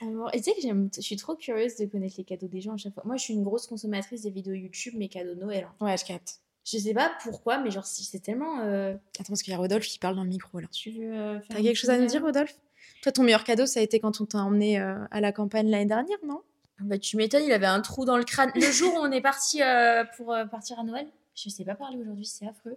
À 0.01 0.05
mort. 0.05 0.29
Et 0.33 0.37
tu 0.39 0.43
sais 0.45 0.53
que 0.55 0.61
j'aime- 0.61 0.89
je 0.93 1.01
suis 1.01 1.15
trop 1.15 1.35
curieuse 1.35 1.77
de 1.77 1.85
connaître 1.85 2.15
les 2.17 2.23
cadeaux 2.25 2.47
des 2.47 2.59
gens 2.61 2.73
à 2.73 2.77
chaque 2.77 2.93
fois. 2.93 3.03
Moi, 3.05 3.15
je 3.15 3.23
suis 3.23 3.33
une 3.33 3.43
grosse 3.43 3.65
consommatrice 3.67 4.23
des 4.23 4.29
vidéos 4.29 4.53
YouTube, 4.53 4.93
mes 4.97 5.07
cadeaux 5.07 5.35
de 5.35 5.39
Noël. 5.39 5.67
hein. 5.79 5.85
Ouais, 5.85 5.97
je 5.97 6.03
capte. 6.05 6.39
Je 6.65 6.77
sais 6.79 6.93
pas 6.93 7.11
pourquoi, 7.23 7.59
mais 7.59 7.69
genre, 7.71 7.85
c'est 7.85 8.19
tellement. 8.19 8.59
euh, 8.61 8.95
Attends, 9.19 9.25
parce 9.29 9.43
qu'il 9.43 9.51
y 9.51 9.55
a 9.55 9.59
Rodolphe 9.59 9.85
qui 9.85 9.99
parle 9.99 10.15
dans 10.15 10.23
le 10.23 10.29
micro 10.29 10.59
là. 10.59 10.67
Tu 10.71 10.89
veux. 10.91 11.13
euh, 11.13 11.39
faire 11.41 11.55
T'as 11.57 11.61
quelque 11.63 11.75
chose 11.77 11.91
à 11.91 11.97
nous 11.99 12.07
dire, 12.07 12.21
Rodolphe? 12.23 12.55
Toi, 13.03 13.11
ton 13.11 13.23
meilleur 13.23 13.43
cadeau, 13.43 13.65
ça 13.67 13.79
a 13.79 13.83
été 13.83 13.99
quand 13.99 14.19
on 14.19 14.25
t'a 14.25 14.39
emmené 14.39 14.79
euh, 14.79 14.97
à 15.11 15.21
la 15.21 15.31
campagne 15.31 15.69
l'année 15.69 15.85
dernière, 15.85 16.17
non? 16.25 16.41
Bah, 16.81 16.97
tu 16.97 17.15
m'étonnes, 17.17 17.43
il 17.45 17.51
avait 17.53 17.65
un 17.67 17.79
trou 17.81 18.03
dans 18.03 18.17
le 18.17 18.23
crâne. 18.25 18.51
Le 18.55 18.61
jour 18.71 18.93
où 18.95 18.97
on 18.97 19.11
est 19.11 19.21
parti 19.21 19.61
euh, 19.61 20.03
pour 20.17 20.35
partir 20.51 20.77
à 20.79 20.83
Noël, 20.83 21.07
je 21.35 21.49
sais 21.49 21.63
pas 21.63 21.75
parler 21.75 21.97
aujourd'hui, 21.99 22.25
c'est 22.25 22.47
affreux. 22.47 22.75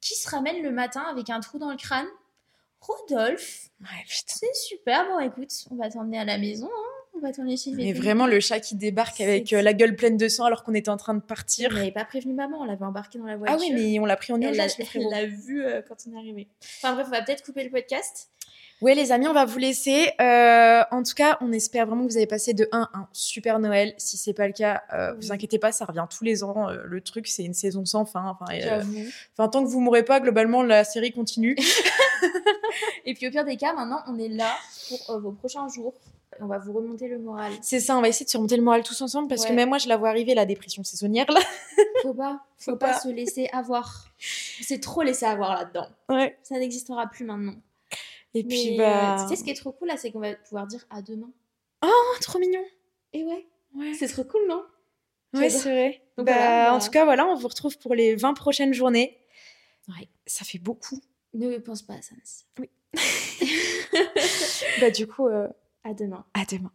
Qui 0.00 0.14
se 0.14 0.28
ramène 0.30 0.62
le 0.62 0.70
matin 0.70 1.02
avec 1.10 1.28
un 1.30 1.40
trou 1.40 1.58
dans 1.58 1.70
le 1.70 1.76
crâne 1.76 2.06
Rodolphe. 2.80 3.70
Ouais, 3.80 3.86
putain. 4.08 4.34
C'est 4.40 4.54
super. 4.54 5.06
Bon, 5.08 5.18
écoute, 5.20 5.50
on 5.70 5.76
va 5.76 5.90
t'emmener 5.90 6.18
à 6.18 6.24
la 6.24 6.38
maison. 6.38 6.66
hein. 6.66 6.84
On 7.16 7.20
va 7.20 7.32
t'emmener 7.32 7.56
chez 7.56 7.72
Mais 7.72 7.92
vraiment, 7.92 8.28
le 8.28 8.38
chat 8.38 8.60
qui 8.60 8.76
débarque 8.76 9.20
avec 9.20 9.52
euh, 9.52 9.60
la 9.60 9.74
gueule 9.74 9.96
pleine 9.96 10.16
de 10.16 10.28
sang 10.28 10.44
alors 10.44 10.62
qu'on 10.62 10.74
était 10.74 10.88
en 10.90 10.96
train 10.96 11.14
de 11.14 11.18
On 11.18 11.26
partir. 11.26 11.72
n'avait 11.74 11.90
pas 11.90 12.04
prévenu 12.04 12.32
maman, 12.32 12.60
on 12.60 12.64
l'avait 12.64 12.84
embarqué 12.84 13.18
dans 13.18 13.24
la 13.24 13.36
voiture. 13.36 13.56
Ah 13.58 13.60
oui, 13.60 13.72
mais 13.74 13.98
on 13.98 14.04
l'a 14.04 14.16
pris 14.16 14.32
en 14.32 14.40
urgence, 14.40 14.76
elle 14.94 15.08
l'a 15.10 15.26
vu 15.26 15.64
euh, 15.64 15.82
quand 15.82 15.96
on 16.08 16.14
est 16.14 16.18
arrivé. 16.18 16.46
Enfin 16.76 16.92
bref, 16.94 17.06
on 17.08 17.10
va 17.10 17.22
peut-être 17.22 17.42
couper 17.44 17.64
le 17.64 17.70
podcast. 17.70 18.30
Ouais, 18.80 18.94
les 18.94 19.10
amis, 19.10 19.26
on 19.26 19.32
va 19.32 19.44
vous 19.44 19.58
laisser. 19.58 20.12
Euh, 20.20 20.82
en 20.92 21.02
tout 21.02 21.14
cas, 21.14 21.36
on 21.40 21.50
espère 21.52 21.86
vraiment 21.86 22.06
que 22.06 22.12
vous 22.12 22.16
avez 22.16 22.28
passé 22.28 22.54
de 22.54 22.68
1 22.70 22.88
un 22.94 23.08
super 23.12 23.58
Noël. 23.58 23.92
Si 23.98 24.16
c'est 24.16 24.32
pas 24.32 24.46
le 24.46 24.52
cas, 24.52 24.82
euh, 24.92 25.14
vous 25.14 25.32
inquiétez 25.32 25.58
pas, 25.58 25.72
ça 25.72 25.84
revient 25.84 26.06
tous 26.08 26.22
les 26.22 26.44
ans. 26.44 26.68
Euh, 26.68 26.82
le 26.84 27.00
truc, 27.00 27.26
c'est 27.26 27.42
une 27.42 27.54
saison 27.54 27.84
sans 27.84 28.04
fin. 28.04 28.24
Enfin, 28.28 28.46
enfin, 29.36 29.48
tant 29.48 29.64
que 29.64 29.68
vous 29.68 29.80
mourrez 29.80 30.04
pas, 30.04 30.20
globalement, 30.20 30.62
la 30.62 30.84
série 30.84 31.10
continue. 31.10 31.56
Et 33.04 33.14
puis 33.14 33.26
au 33.26 33.30
pire 33.30 33.44
des 33.44 33.56
cas, 33.56 33.72
maintenant, 33.72 34.00
on 34.06 34.16
est 34.18 34.28
là 34.28 34.54
pour 34.88 35.18
vos 35.18 35.32
prochains 35.32 35.68
jours. 35.68 35.94
On 36.40 36.46
va 36.46 36.58
vous 36.58 36.72
remonter 36.72 37.08
le 37.08 37.18
moral. 37.18 37.50
c'est 37.62 37.80
ça, 37.80 37.96
on 37.96 38.00
va 38.00 38.08
essayer 38.08 38.24
de 38.24 38.30
surmonter 38.30 38.56
le 38.56 38.62
moral 38.62 38.84
tous 38.84 39.00
ensemble 39.02 39.26
parce 39.26 39.44
que 39.44 39.52
même 39.52 39.70
moi, 39.70 39.78
je 39.78 39.88
la 39.88 39.96
vois 39.96 40.10
arriver, 40.10 40.34
la 40.34 40.46
dépression 40.46 40.84
saisonnière 40.84 41.26
là. 41.28 41.40
Faut 42.02 42.14
pas, 42.14 42.44
faut, 42.58 42.72
Faut 42.72 42.76
pas, 42.76 42.92
pas. 42.92 43.00
se 43.00 43.08
laisser 43.08 43.48
avoir. 43.52 44.04
C'est 44.18 44.78
trop 44.80 45.02
laissé 45.02 45.26
avoir 45.26 45.56
là-dedans. 45.56 45.88
Ouais. 46.08 46.38
Ça 46.44 46.56
n'existera 46.56 47.08
plus 47.08 47.24
maintenant. 47.24 47.54
Et 48.34 48.44
puis, 48.44 48.76
bah. 48.76 49.16
tu 49.22 49.28
sais 49.28 49.36
ce 49.36 49.44
qui 49.44 49.50
est 49.50 49.54
trop 49.54 49.72
cool 49.72 49.88
là, 49.88 49.96
c'est 49.96 50.12
qu'on 50.12 50.20
va 50.20 50.34
pouvoir 50.34 50.66
dire 50.66 50.84
à 50.90 51.02
demain. 51.02 51.30
Oh, 51.84 52.14
trop 52.20 52.38
mignon. 52.38 52.62
Et 53.12 53.24
ouais, 53.24 53.46
Ouais. 53.74 53.94
c'est 53.94 54.08
trop 54.08 54.24
cool, 54.24 54.46
non? 54.48 54.64
Ouais, 55.34 55.50
c'est 55.50 55.70
vrai. 55.70 56.02
Donc 56.16 56.26
Bah, 56.26 56.32
voilà, 56.34 56.74
En 56.74 56.78
tout 56.78 56.90
cas, 56.90 57.04
voilà, 57.04 57.26
on 57.26 57.34
vous 57.34 57.48
retrouve 57.48 57.78
pour 57.78 57.94
les 57.94 58.14
20 58.16 58.34
prochaines 58.34 58.72
journées. 58.74 59.18
Ouais. 59.88 60.08
Ça 60.26 60.44
fait 60.44 60.58
beaucoup. 60.58 61.00
Ne 61.34 61.58
pense 61.58 61.82
pas 61.82 61.94
à 61.94 62.02
ça. 62.02 62.14
Nancy. 62.16 62.44
Bah, 64.80 64.90
du 64.90 65.06
coup, 65.06 65.26
euh, 65.28 65.48
À 65.84 65.94
demain. 65.94 66.24
à 66.34 66.44
demain. 66.44 66.72